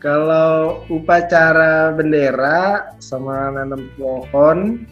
Kalau 0.00 0.80
upacara 0.88 1.92
bendera 1.92 2.88
sama 3.04 3.52
nanam 3.52 3.84
pohon 4.00 4.88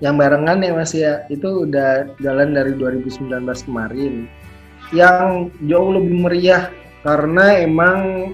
yang 0.00 0.16
barengan 0.16 0.64
ya 0.64 0.72
Mas 0.72 0.96
ya, 0.96 1.28
itu 1.28 1.68
udah 1.68 2.16
jalan 2.24 2.56
dari 2.56 2.72
2019 2.72 3.28
kemarin. 3.68 4.24
Yang 4.88 5.52
jauh 5.68 6.00
lebih 6.00 6.16
meriah 6.24 6.72
karena 7.04 7.60
emang 7.60 8.32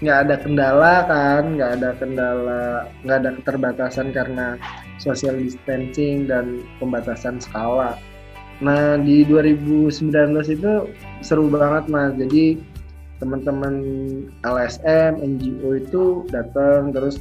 nggak 0.00 0.18
ada 0.24 0.36
kendala 0.40 0.94
kan 1.04 1.44
nggak 1.60 1.70
ada 1.76 1.90
kendala 2.00 2.88
nggak 3.04 3.18
ada 3.20 3.30
keterbatasan 3.36 4.16
karena 4.16 4.56
social 4.96 5.36
distancing 5.36 6.24
dan 6.24 6.64
pembatasan 6.80 7.36
skala. 7.36 8.00
Nah 8.64 8.96
di 8.96 9.28
2019 9.28 10.08
itu 10.56 10.72
seru 11.20 11.52
banget 11.52 11.84
mas. 11.92 12.16
Jadi 12.16 12.56
teman-teman 13.20 13.74
LSM 14.42 15.20
NGO 15.20 15.76
itu 15.76 16.04
datang 16.32 16.90
terus 16.90 17.20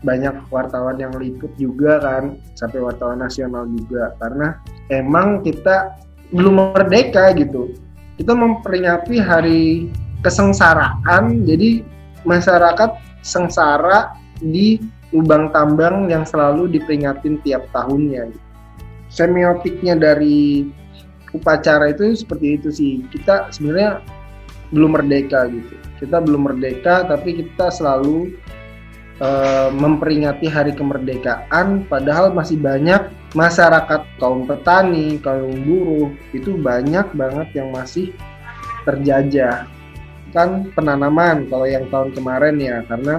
banyak 0.00 0.32
wartawan 0.48 0.96
yang 0.96 1.12
liput 1.16 1.52
juga 1.60 2.00
kan 2.00 2.40
sampai 2.56 2.80
wartawan 2.80 3.20
nasional 3.20 3.68
juga 3.68 4.16
karena 4.20 4.56
emang 4.88 5.44
kita 5.44 5.96
belum 6.32 6.72
merdeka 6.76 7.32
gitu 7.36 7.72
kita 8.16 8.32
memperingati 8.32 9.16
hari 9.20 9.88
kesengsaraan 10.20 11.44
jadi 11.48 11.84
masyarakat 12.24 12.96
sengsara 13.24 14.16
di 14.40 14.80
lubang 15.10 15.50
tambang 15.50 16.06
yang 16.06 16.22
selalu 16.22 16.70
diperingatin 16.70 17.42
tiap 17.42 17.66
tahunnya. 17.74 18.30
Semiotiknya 19.10 19.98
dari 19.98 20.70
upacara 21.34 21.90
itu 21.90 22.14
seperti 22.14 22.46
itu 22.58 22.68
sih. 22.70 22.92
Kita 23.10 23.50
sebenarnya 23.50 23.98
belum 24.70 24.96
merdeka 24.96 25.50
gitu. 25.50 25.74
Kita 26.00 26.22
belum 26.22 26.48
merdeka 26.48 27.04
tapi 27.06 27.44
kita 27.44 27.68
selalu 27.68 28.34
uh, 29.20 29.68
memperingati 29.74 30.48
hari 30.48 30.72
kemerdekaan 30.72 31.84
padahal 31.86 32.32
masih 32.32 32.56
banyak 32.56 33.12
masyarakat 33.36 34.02
kaum 34.18 34.48
petani, 34.48 35.20
kaum 35.22 35.54
buruh 35.62 36.10
itu 36.34 36.56
banyak 36.58 37.06
banget 37.14 37.48
yang 37.54 37.70
masih 37.70 38.10
terjajah 38.88 39.68
kan 40.30 40.70
penanaman 40.78 41.46
kalau 41.50 41.66
yang 41.66 41.86
tahun 41.90 42.14
kemarin 42.14 42.56
ya 42.62 42.86
karena 42.86 43.18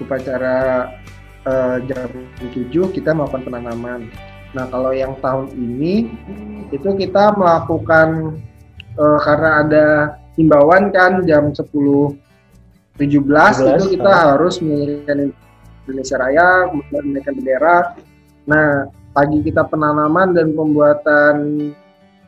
upacara 0.00 0.88
uh, 1.44 1.76
jam 1.84 2.08
7 2.40 2.72
kita 2.96 3.12
melakukan 3.12 3.44
penanaman. 3.44 4.08
Nah 4.56 4.64
kalau 4.72 4.92
yang 4.96 5.12
tahun 5.20 5.52
ini 5.52 6.08
itu 6.72 6.88
kita 6.96 7.36
melakukan 7.36 8.40
uh, 8.96 9.18
karena 9.20 9.50
ada 9.62 9.86
himbauan 10.36 10.92
kan 10.92 11.24
jam 11.24 11.50
10 11.50 11.64
17, 12.96 13.20
17 13.28 13.76
itu 13.76 13.84
kita 14.00 14.08
uh. 14.08 14.20
harus 14.32 14.56
mengirimkan 14.64 15.32
Indonesia 15.86 16.16
Raya, 16.18 16.48
kemudian 16.72 17.04
menaikkan 17.12 17.34
bendera. 17.36 17.76
Nah, 18.48 18.88
pagi 19.12 19.38
kita 19.44 19.68
penanaman 19.68 20.32
dan 20.32 20.56
pembuatan 20.56 21.36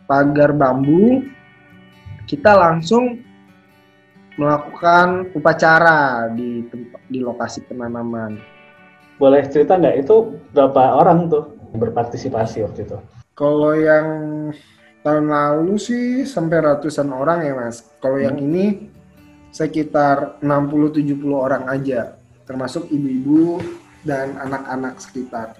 pagar 0.04 0.52
bambu, 0.52 1.24
kita 2.28 2.52
langsung 2.54 3.24
melakukan 4.38 5.34
upacara 5.34 6.30
di 6.30 6.62
tempat, 6.70 7.00
di 7.10 7.18
lokasi 7.18 7.66
penanaman. 7.66 8.38
Boleh 9.18 9.42
cerita 9.50 9.74
nggak 9.74 10.06
itu 10.06 10.38
berapa 10.54 10.94
orang 10.94 11.26
tuh 11.26 11.58
berpartisipasi 11.74 12.62
waktu 12.62 12.86
itu? 12.86 12.96
Kalau 13.34 13.74
yang 13.74 14.06
tahun 15.08 15.32
lalu 15.32 15.80
sih 15.80 16.28
sampai 16.28 16.60
ratusan 16.60 17.08
orang 17.08 17.48
ya 17.48 17.56
mas. 17.56 17.80
Kalau 18.04 18.20
hmm. 18.20 18.26
yang 18.28 18.36
ini 18.36 18.64
sekitar 19.48 20.36
60-70 20.44 21.24
orang 21.32 21.64
aja, 21.72 22.20
termasuk 22.44 22.92
ibu-ibu 22.92 23.64
dan 24.04 24.36
anak-anak 24.36 25.00
sekitar. 25.00 25.56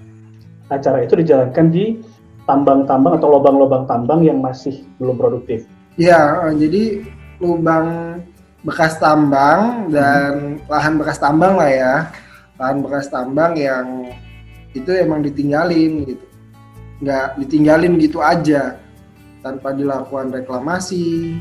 Acara 0.69 1.01
itu 1.01 1.17
dijalankan 1.17 1.73
di 1.73 1.97
tambang-tambang 2.45 3.17
atau 3.17 3.33
lubang-lubang 3.33 3.89
tambang 3.89 4.21
yang 4.21 4.45
masih 4.45 4.85
belum 5.01 5.17
produktif. 5.17 5.65
Ya, 5.97 6.45
jadi 6.53 7.09
lubang 7.41 8.21
bekas 8.61 9.01
tambang 9.01 9.89
dan 9.89 10.61
hmm. 10.61 10.69
lahan 10.69 11.01
bekas 11.01 11.17
tambang 11.17 11.57
lah 11.57 11.71
ya 11.71 11.95
lahan 12.59 12.83
bekas 12.83 13.07
tambang 13.07 13.55
yang 13.55 14.11
itu 14.75 14.91
emang 14.99 15.23
ditinggalin 15.23 16.03
gitu 16.05 16.27
nggak 16.99 17.39
ditinggalin 17.39 17.95
gitu 18.03 18.19
aja 18.19 18.83
tanpa 19.45 19.75
dilakukan 19.75 20.35
reklamasi 20.35 21.39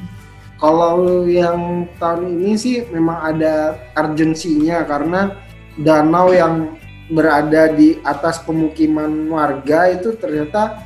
kalau 0.58 1.26
yang 1.30 1.86
tahun 2.02 2.34
ini 2.42 2.54
sih 2.58 2.76
memang 2.90 3.38
ada 3.38 3.78
urgensinya 3.94 4.82
karena 4.90 5.38
danau 5.78 6.34
yang 6.34 6.74
berada 7.14 7.70
di 7.72 8.02
atas 8.02 8.42
pemukiman 8.42 9.30
warga 9.30 9.94
itu 9.94 10.18
ternyata 10.18 10.82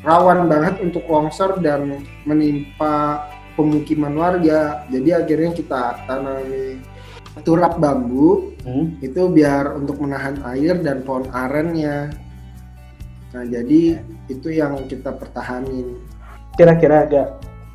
rawan 0.00 0.48
banget 0.48 0.80
untuk 0.80 1.04
longsor 1.06 1.60
dan 1.60 2.00
menimpa 2.24 3.28
pemukiman 3.54 4.16
warga. 4.16 4.88
Jadi 4.88 5.08
akhirnya 5.12 5.50
kita 5.54 5.82
tanami 6.08 6.80
turap 7.44 7.76
bambu 7.76 8.56
hmm. 8.64 9.04
itu 9.04 9.28
biar 9.28 9.76
untuk 9.76 10.00
menahan 10.00 10.40
air 10.56 10.80
dan 10.80 11.04
pohon 11.04 11.28
arennya. 11.30 12.08
Nah 13.36 13.44
jadi 13.44 14.00
itu 14.32 14.48
yang 14.48 14.88
kita 14.88 15.12
pertahanin. 15.12 16.00
Kira-kira 16.56 17.08
agak 17.08 17.28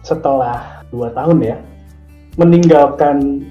setelah 0.05 0.85
dua 0.93 1.11
tahun 1.11 1.43
ya 1.43 1.57
meninggalkan 2.37 3.43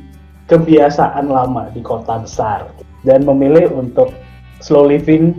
kebiasaan 0.47 1.27
lama 1.27 1.67
di 1.75 1.83
kota 1.83 2.23
besar 2.23 2.71
dan 3.03 3.27
memilih 3.27 3.67
untuk 3.75 4.15
slow 4.63 4.87
living 4.87 5.35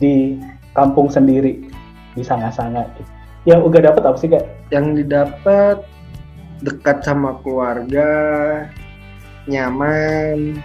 di 0.00 0.40
kampung 0.72 1.12
sendiri 1.12 1.68
di 2.16 2.22
sanga-sanga. 2.24 2.88
Yang 3.44 3.60
uga 3.62 3.78
dapat 3.92 4.02
apa 4.02 4.16
sih 4.18 4.28
kak? 4.32 4.44
Yang 4.72 5.04
didapat 5.04 5.76
dekat 6.64 7.04
sama 7.04 7.36
keluarga, 7.44 8.08
nyaman, 9.46 10.58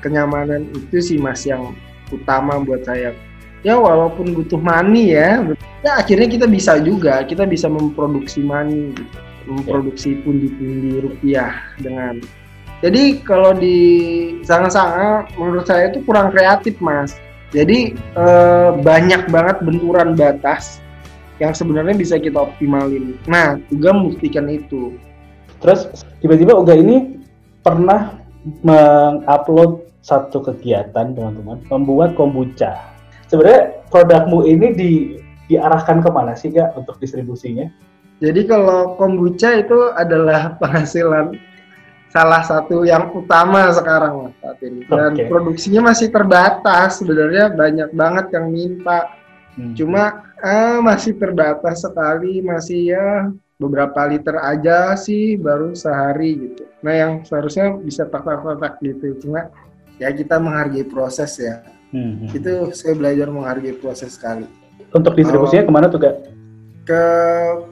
kenyamanan 0.00 0.68
itu 0.72 0.98
sih 1.00 1.16
mas 1.20 1.44
yang 1.44 1.76
utama 2.08 2.60
buat 2.64 2.82
saya. 2.84 3.12
Ya 3.64 3.80
walaupun 3.80 4.36
butuh 4.36 4.60
money 4.60 5.16
ya, 5.16 5.40
ya 5.84 6.00
akhirnya 6.00 6.26
kita 6.26 6.46
bisa 6.48 6.80
juga, 6.80 7.22
kita 7.28 7.44
bisa 7.44 7.68
memproduksi 7.68 8.40
money, 8.40 8.96
gitu. 8.96 9.18
memproduksi 9.44 10.16
pundi-pundi 10.24 11.04
rupiah 11.04 11.52
dengan 11.76 12.16
jadi 12.84 13.24
kalau 13.24 13.56
di 13.56 13.80
sana-sana 14.44 15.24
menurut 15.40 15.64
saya 15.64 15.88
itu 15.88 16.04
kurang 16.04 16.28
kreatif 16.36 16.76
mas. 16.84 17.16
Jadi 17.48 17.96
eh, 17.96 18.70
banyak 18.76 19.32
banget 19.32 19.64
benturan 19.64 20.12
batas 20.12 20.84
yang 21.40 21.56
sebenarnya 21.56 21.96
bisa 21.96 22.20
kita 22.20 22.44
optimalin. 22.44 23.16
Nah, 23.24 23.56
Uga 23.72 23.96
membuktikan 23.96 24.52
itu. 24.52 25.00
Terus 25.64 25.88
tiba-tiba 26.20 26.52
Uga 26.60 26.76
ini 26.76 27.24
pernah 27.64 28.20
mengupload 28.60 29.88
satu 30.04 30.44
kegiatan 30.44 31.16
teman-teman 31.16 31.64
membuat 31.72 32.12
kombucha. 32.20 32.76
Sebenarnya 33.32 33.80
produkmu 33.88 34.44
ini 34.44 34.66
di 34.76 34.90
diarahkan 35.50 36.00
ke 36.00 36.10
mana 36.10 36.32
sih 36.36 36.52
kak 36.52 36.76
untuk 36.78 36.96
distribusinya? 37.00 37.68
Jadi 38.22 38.46
kalau 38.46 38.94
kombucha 38.96 39.58
itu 39.58 39.90
adalah 39.92 40.52
penghasilan 40.60 41.36
salah 42.14 42.46
satu 42.46 42.86
yang 42.86 43.10
utama 43.10 43.74
sekarang 43.74 44.30
saat 44.38 44.62
ini 44.62 44.86
dan 44.86 45.18
okay. 45.18 45.26
produksinya 45.26 45.90
masih 45.90 46.14
terbatas 46.14 47.02
sebenarnya 47.02 47.50
banyak 47.50 47.90
banget 47.90 48.30
yang 48.30 48.54
minta 48.54 49.10
hmm. 49.58 49.74
cuma 49.74 50.22
eh, 50.38 50.78
masih 50.78 51.18
terbatas 51.18 51.82
sekali 51.82 52.38
masih 52.38 52.94
ya 52.94 53.34
beberapa 53.58 54.06
liter 54.06 54.38
aja 54.38 54.94
sih 54.94 55.34
baru 55.34 55.74
sehari 55.74 56.38
gitu 56.38 56.62
nah 56.86 56.94
yang 56.94 57.12
seharusnya 57.26 57.82
bisa 57.82 58.06
tak-tak-tak 58.06 58.78
gitu 58.78 59.18
cuma 59.26 59.50
ya 59.98 60.14
kita 60.14 60.38
menghargai 60.38 60.86
proses 60.86 61.34
ya 61.42 61.66
hmm. 61.90 62.30
itu 62.30 62.70
saya 62.78 62.94
belajar 62.94 63.26
menghargai 63.26 63.74
proses 63.74 64.14
sekali 64.14 64.46
untuk 64.94 65.12
distribusinya 65.18 65.62
oh, 65.62 65.68
ke 65.68 65.74
mana 65.74 65.86
tuh 65.90 66.00
kak 66.00 66.14
ke 66.84 67.02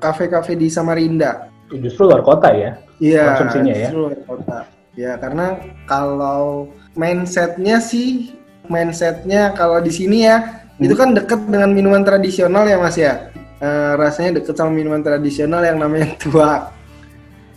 kafe-kafe 0.02 0.58
di 0.58 0.66
Samarinda 0.66 1.48
justru 1.72 2.04
luar 2.04 2.20
kota 2.20 2.52
ya 2.52 2.76
Iya, 3.02 3.22
konsumsinya 3.34 3.74
ya. 3.74 3.88
Kota. 4.22 4.58
Ya, 4.94 5.12
karena 5.18 5.58
kalau 5.90 6.70
mindsetnya 6.94 7.82
sih, 7.82 8.30
mindsetnya 8.70 9.50
kalau 9.58 9.82
di 9.82 9.90
sini 9.90 10.30
ya, 10.30 10.62
hmm. 10.78 10.86
itu 10.86 10.94
kan 10.94 11.10
deket 11.10 11.42
dengan 11.50 11.74
minuman 11.74 12.06
tradisional 12.06 12.62
ya 12.62 12.78
mas 12.78 12.94
ya. 12.94 13.34
Uh, 13.62 13.94
rasanya 13.94 14.42
deket 14.42 14.58
sama 14.58 14.74
minuman 14.74 15.02
tradisional 15.02 15.62
yang 15.66 15.82
namanya 15.82 16.14
tuak. 16.22 16.70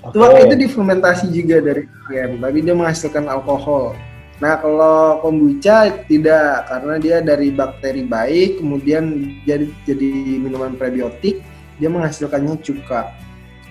Okay. 0.05 0.17
Tuak 0.17 0.31
itu 0.49 0.55
difermentasi 0.69 1.25
juga 1.33 1.61
dari 1.61 1.85
durian, 1.85 2.37
tapi 2.41 2.57
dia 2.61 2.73
menghasilkan 2.77 3.25
alkohol. 3.29 3.93
Nah 4.43 4.59
kalau 4.59 5.23
kombucha 5.23 6.03
tidak, 6.11 6.67
karena 6.67 6.95
dia 6.99 7.17
dari 7.23 7.55
bakteri 7.55 8.03
baik, 8.03 8.59
kemudian 8.59 9.31
jadi 9.47 9.65
jadi 9.87 10.11
minuman 10.43 10.75
prebiotik, 10.75 11.39
dia 11.79 11.87
menghasilkannya 11.87 12.59
cuka 12.59 13.15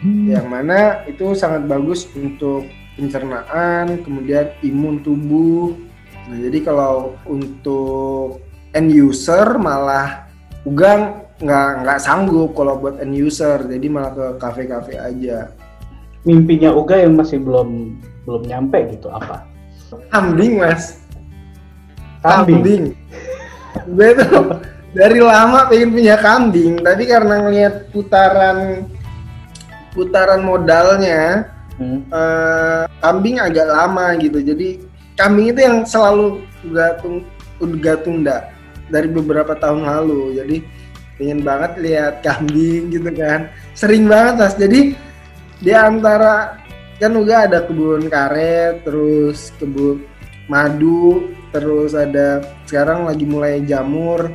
hmm. 0.05 0.33
yang 0.33 0.47
mana 0.49 1.05
itu 1.09 1.33
sangat 1.37 1.65
bagus 1.65 2.09
untuk 2.17 2.69
pencernaan, 2.95 4.05
kemudian 4.05 4.53
imun 4.63 5.01
tubuh. 5.01 5.75
Nah, 6.25 6.39
jadi 6.41 6.59
kalau 6.65 7.17
untuk 7.29 8.41
end 8.73 8.93
user 8.93 9.57
malah 9.61 10.25
Ugang 10.65 11.29
nggak 11.45 11.85
nggak 11.85 12.01
sanggup 12.01 12.57
kalau 12.57 12.81
buat 12.81 12.97
end 12.97 13.13
user, 13.13 13.61
jadi 13.69 13.85
malah 13.93 14.17
ke 14.17 14.27
kafe-kafe 14.41 14.97
aja. 14.97 15.53
Mimpinya 16.25 16.73
Uga 16.73 17.05
yang 17.05 17.21
masih 17.21 17.37
belum 17.37 18.01
belum 18.25 18.49
nyampe 18.49 18.97
gitu 18.97 19.13
apa? 19.13 19.45
Kambing 20.11 20.61
mas. 20.61 21.03
Kambing. 22.25 22.63
kambing. 22.63 22.85
Gue 23.91 24.11
tuh 24.17 24.63
dari 24.95 25.19
lama 25.19 25.67
pengen 25.67 25.91
punya 25.91 26.17
kambing, 26.17 26.79
tapi 26.81 27.03
karena 27.11 27.35
ngeliat 27.43 27.75
putaran 27.91 28.87
putaran 29.95 30.43
modalnya 30.43 31.47
hmm. 31.79 32.11
uh, 32.11 32.85
kambing 32.99 33.39
agak 33.39 33.71
lama 33.71 34.19
gitu 34.19 34.43
jadi 34.43 34.83
kambing 35.15 35.55
itu 35.55 35.61
yang 35.63 35.79
selalu 35.87 36.43
gatung 36.75 37.23
udah 37.63 37.97
tunda 38.03 38.51
dari 38.91 39.07
beberapa 39.07 39.55
tahun 39.55 39.87
lalu 39.87 40.43
jadi 40.43 40.57
pengen 41.15 41.41
banget 41.47 41.73
lihat 41.79 42.15
kambing 42.27 42.91
gitu 42.91 43.11
kan 43.15 43.47
sering 43.79 44.11
banget 44.11 44.35
mas 44.43 44.55
jadi 44.59 44.81
di 45.63 45.73
antara 45.73 46.59
kan 47.03 47.11
juga 47.11 47.47
ada 47.51 47.59
kebun 47.67 48.07
karet 48.07 48.87
terus 48.87 49.51
kebun 49.59 50.07
madu 50.47 51.33
terus 51.51 51.95
ada 51.95 52.43
sekarang 52.67 53.07
lagi 53.07 53.25
mulai 53.25 53.63
jamur 53.63 54.31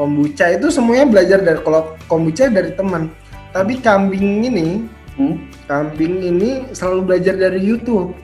kombucha. 0.00 0.48
Itu 0.56 0.72
semuanya 0.72 1.04
belajar 1.04 1.38
dari 1.44 1.60
kalau 1.60 1.92
kombucha 2.08 2.48
dari 2.48 2.72
teman. 2.72 3.12
Tapi 3.52 3.82
kambing 3.82 4.46
ini 4.46 4.88
hmm? 5.20 5.36
kambing 5.68 6.24
ini 6.24 6.50
selalu 6.72 7.12
belajar 7.12 7.36
dari 7.36 7.60
YouTube. 7.60 8.16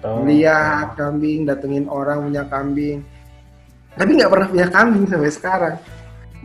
Oh. 0.00 0.24
lihat 0.24 0.96
kambing 0.96 1.44
datengin 1.44 1.84
orang 1.92 2.24
punya 2.24 2.48
kambing. 2.48 3.04
Tapi 4.00 4.16
nggak 4.16 4.32
pernah 4.32 4.48
punya 4.48 4.66
kambing 4.72 5.04
sampai 5.04 5.28
sekarang. 5.28 5.74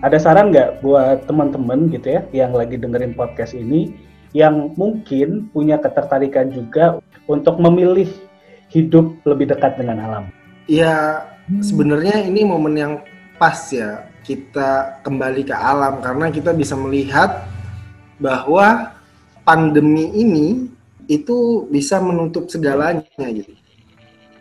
Ada 0.03 0.17
saran 0.19 0.51
nggak 0.51 0.83
buat 0.83 1.23
teman-teman 1.23 1.87
gitu 1.87 2.19
ya 2.19 2.21
yang 2.35 2.51
lagi 2.51 2.75
dengerin 2.75 3.15
podcast 3.15 3.55
ini 3.55 3.95
yang 4.35 4.75
mungkin 4.75 5.47
punya 5.55 5.79
ketertarikan 5.79 6.51
juga 6.51 6.99
untuk 7.23 7.55
memilih 7.63 8.11
hidup 8.67 9.15
lebih 9.23 9.55
dekat 9.55 9.79
dengan 9.79 10.03
alam? 10.03 10.25
Ya 10.67 11.23
sebenarnya 11.63 12.27
ini 12.27 12.43
momen 12.43 12.75
yang 12.75 12.93
pas 13.39 13.71
ya 13.71 14.11
kita 14.27 14.99
kembali 15.07 15.47
ke 15.47 15.55
alam 15.55 16.03
karena 16.03 16.27
kita 16.27 16.51
bisa 16.51 16.75
melihat 16.75 17.47
bahwa 18.19 18.91
pandemi 19.47 20.11
ini 20.11 20.67
itu 21.07 21.69
bisa 21.71 22.01
menutup 22.01 22.49
segalanya 22.49 23.05
gitu. 23.31 23.53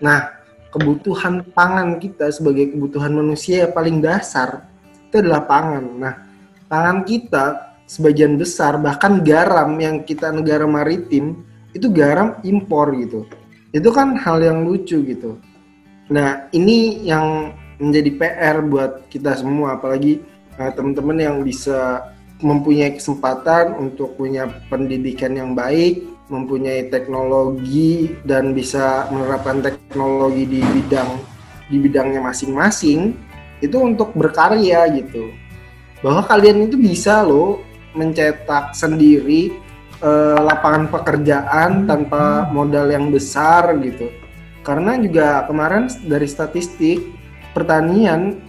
Nah, 0.00 0.32
kebutuhan 0.72 1.44
pangan 1.54 2.00
kita 2.02 2.32
sebagai 2.34 2.72
kebutuhan 2.72 3.14
manusia 3.14 3.68
yang 3.68 3.72
paling 3.76 4.00
dasar 4.00 4.64
itu 5.06 5.20
adalah 5.20 5.44
pangan. 5.44 5.84
Nah, 6.00 6.14
pangan 6.66 7.04
kita 7.04 7.73
sebagian 7.84 8.40
besar 8.40 8.80
bahkan 8.80 9.20
garam 9.20 9.76
yang 9.76 10.02
kita 10.04 10.32
negara 10.32 10.64
maritim 10.64 11.44
itu 11.74 11.90
garam 11.90 12.38
impor 12.46 12.94
gitu. 12.96 13.28
Itu 13.74 13.90
kan 13.90 14.14
hal 14.14 14.40
yang 14.40 14.62
lucu 14.62 15.02
gitu. 15.02 15.36
Nah, 16.12 16.46
ini 16.54 17.02
yang 17.02 17.50
menjadi 17.82 18.10
PR 18.14 18.56
buat 18.62 19.10
kita 19.10 19.34
semua 19.34 19.80
apalagi 19.80 20.22
uh, 20.60 20.70
teman-teman 20.70 21.18
yang 21.18 21.36
bisa 21.42 22.12
mempunyai 22.44 22.94
kesempatan 22.94 23.74
untuk 23.80 24.14
punya 24.14 24.46
pendidikan 24.68 25.34
yang 25.34 25.56
baik, 25.56 26.04
mempunyai 26.28 26.92
teknologi 26.92 28.14
dan 28.22 28.52
bisa 28.52 29.08
menerapkan 29.10 29.64
teknologi 29.64 30.44
di 30.46 30.60
bidang 30.60 31.10
di 31.72 31.80
bidangnya 31.80 32.20
masing-masing 32.20 33.16
itu 33.64 33.76
untuk 33.80 34.12
berkarya 34.12 34.84
gitu. 34.92 35.32
Bahwa 36.04 36.20
kalian 36.28 36.68
itu 36.68 36.76
bisa 36.76 37.24
loh 37.24 37.63
mencetak 37.94 38.74
sendiri 38.74 39.54
eh, 40.02 40.38
lapangan 40.38 40.90
pekerjaan 40.90 41.86
tanpa 41.88 42.50
modal 42.50 42.90
yang 42.90 43.08
besar 43.08 43.74
gitu. 43.80 44.10
Karena 44.64 44.96
juga 44.98 45.44
kemarin 45.46 45.88
dari 46.04 46.26
statistik 46.28 47.00
pertanian 47.54 48.40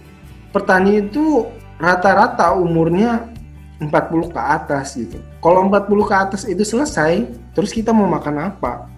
petani 0.50 1.04
itu 1.04 1.46
rata-rata 1.76 2.56
umurnya 2.56 3.28
40 3.76 4.32
ke 4.32 4.40
atas 4.40 4.96
gitu. 4.96 5.20
Kalau 5.44 5.68
40 5.68 6.08
ke 6.08 6.14
atas 6.16 6.42
itu 6.48 6.64
selesai, 6.64 7.28
terus 7.52 7.70
kita 7.76 7.92
mau 7.92 8.08
makan 8.08 8.52
apa? 8.52 8.88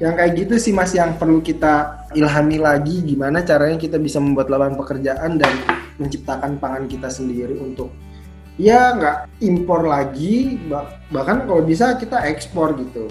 Yang 0.00 0.14
kayak 0.14 0.32
gitu 0.38 0.54
sih 0.56 0.72
Mas 0.72 0.94
yang 0.96 1.18
perlu 1.20 1.44
kita 1.44 2.06
ilhami 2.16 2.56
lagi 2.56 3.02
gimana 3.02 3.42
caranya 3.44 3.76
kita 3.76 4.00
bisa 4.00 4.22
membuat 4.22 4.48
lapangan 4.48 4.78
pekerjaan 4.80 5.36
dan 5.36 5.52
menciptakan 5.98 6.56
pangan 6.56 6.86
kita 6.86 7.10
sendiri 7.10 7.58
untuk 7.58 7.92
ya 8.58 8.92
nggak 8.98 9.16
impor 9.40 9.86
lagi 9.86 10.58
bahkan 11.08 11.46
kalau 11.46 11.62
bisa 11.62 11.94
kita 11.96 12.18
ekspor 12.26 12.74
gitu. 12.76 13.08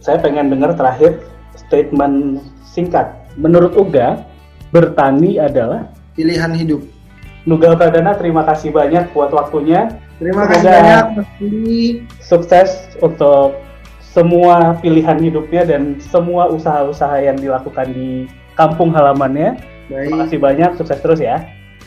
Saya 0.00 0.16
pengen 0.18 0.48
dengar 0.48 0.72
terakhir 0.74 1.20
statement 1.54 2.40
singkat 2.64 3.12
menurut 3.36 3.76
Uga, 3.76 4.24
bertani 4.72 5.36
adalah 5.36 5.92
Pilihan 6.16 6.52
hidup. 6.52 6.82
Nugal 7.48 7.78
Pradana 7.78 8.12
terima 8.18 8.44
kasih 8.44 8.74
banyak 8.74 9.14
buat 9.16 9.32
waktunya. 9.32 9.88
Terima 10.20 10.44
kasih 10.44 10.68
Semoga- 10.68 10.76
banyak. 10.76 11.04
Sukses 12.20 12.70
untuk 13.00 13.56
semua 14.04 14.76
pilihan 14.82 15.16
hidupnya 15.16 15.64
dan 15.64 15.96
semua 16.02 16.50
usaha-usaha 16.50 17.16
yang 17.24 17.38
dilakukan 17.38 17.94
di 17.94 18.26
kampung 18.58 18.92
halamannya. 18.92 19.56
Terima 19.88 20.18
Baik. 20.18 20.20
kasih 20.28 20.38
banyak, 20.42 20.70
sukses 20.76 20.98
terus 21.00 21.20
ya. 21.22 21.46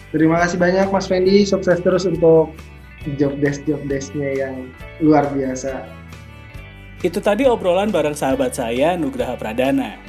Terima 0.10 0.42
kasih 0.42 0.58
banyak 0.58 0.88
Mas 0.90 1.06
Fendi. 1.06 1.46
Sukses 1.46 1.78
terus 1.84 2.08
untuk 2.10 2.56
job 3.20 3.38
desk 3.40 3.64
job 3.68 3.82
desknya 3.88 4.32
yang 4.48 4.72
luar 5.04 5.28
biasa. 5.32 5.84
Itu 7.04 7.20
tadi 7.20 7.44
obrolan 7.44 7.92
bareng 7.92 8.16
sahabat 8.16 8.56
saya 8.56 8.96
Nugraha 8.96 9.36
Pradana. 9.36 10.00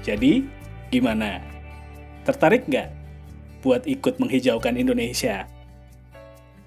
Jadi, 0.00 0.44
gimana? 0.88 1.40
Tertarik 2.24 2.64
nggak 2.64 2.88
buat 3.60 3.84
ikut 3.84 4.16
menghijaukan 4.20 4.76
Indonesia? 4.76 5.44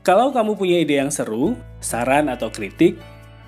Kalau 0.06 0.30
kamu 0.32 0.56
punya 0.56 0.78
ide 0.82 1.02
yang 1.02 1.12
seru, 1.12 1.58
saran 1.82 2.30
atau 2.30 2.54
kritik, 2.54 2.96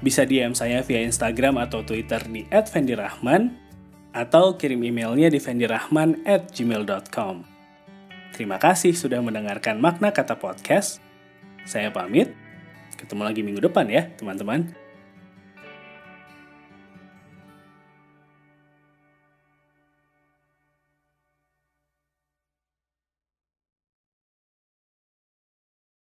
bisa 0.04 0.26
DM 0.26 0.58
saya 0.58 0.82
via 0.84 1.02
Instagram 1.06 1.62
atau 1.62 1.86
Twitter 1.86 2.19
di 2.28 2.43
@fendirahman 2.52 3.54
atau 4.12 4.58
kirim 4.58 4.82
emailnya 4.84 5.30
di 5.30 5.39
fendirahman@gmail.com. 5.39 7.36
Terima 8.34 8.58
kasih 8.58 8.95
sudah 8.95 9.22
mendengarkan 9.22 9.80
makna 9.80 10.12
kata 10.15 10.36
podcast. 10.39 11.09
Saya 11.69 11.93
pamit. 11.93 12.34
Ketemu 12.97 13.21
lagi 13.21 13.45
minggu 13.45 13.62
depan 13.62 13.86
ya, 13.86 14.10
teman-teman. 14.17 14.73